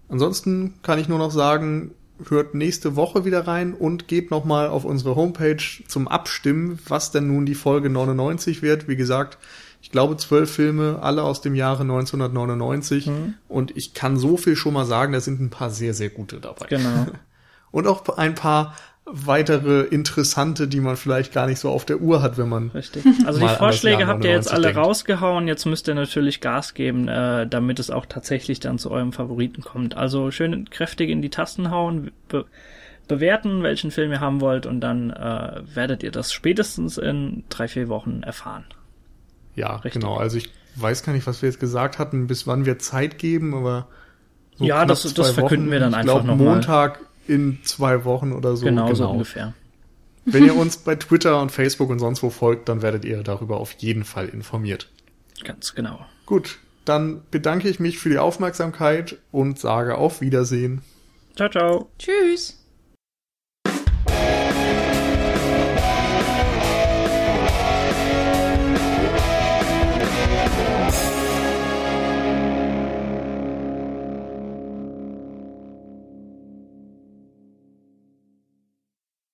[0.09, 1.91] Ansonsten kann ich nur noch sagen,
[2.29, 7.27] hört nächste Woche wieder rein und geht nochmal auf unsere Homepage zum Abstimmen, was denn
[7.29, 8.89] nun die Folge 99 wird.
[8.89, 9.39] Wie gesagt,
[9.81, 13.11] ich glaube zwölf Filme, alle aus dem Jahre 1999.
[13.49, 16.41] Und ich kann so viel schon mal sagen, da sind ein paar sehr, sehr gute
[16.41, 16.66] dabei.
[16.69, 17.07] Genau.
[17.71, 18.75] Und auch ein paar
[19.11, 23.05] weitere interessante, die man vielleicht gar nicht so auf der Uhr hat, wenn man Richtig.
[23.27, 24.79] Also die Vorschläge habt ihr jetzt 99 alle denkt.
[24.79, 25.49] rausgehauen.
[25.49, 29.63] Jetzt müsst ihr natürlich Gas geben, äh, damit es auch tatsächlich dann zu eurem Favoriten
[29.63, 29.97] kommt.
[29.97, 32.45] Also schön kräftig in die Tasten hauen, be
[33.07, 37.67] bewerten, welchen Film ihr haben wollt und dann äh, werdet ihr das spätestens in drei,
[37.67, 38.65] vier Wochen erfahren.
[39.55, 39.95] Ja, Richtig.
[40.03, 40.19] genau.
[40.19, 43.55] Also ich weiß gar nicht, was wir jetzt gesagt hatten, bis wann wir Zeit geben,
[43.55, 43.89] aber
[44.57, 46.45] so Ja, das- das verkünden wir dann ich einfach glaub, noch mal.
[46.45, 48.64] Montag in zwei Wochen oder so.
[48.64, 49.55] genau, so ungefähr.
[50.24, 53.59] Wenn ihr uns bei Twitter und Facebook und sonst wo folgt, dann werdet ihr darüber
[53.59, 54.91] auf jeden Fall informiert.
[55.43, 56.05] Ganz genau.
[56.26, 60.83] Gut, dann bedanke ich mich für die Aufmerksamkeit und sage auf Wiedersehen.
[61.37, 61.89] Ciao, ciao.
[61.99, 62.58] Tschüss.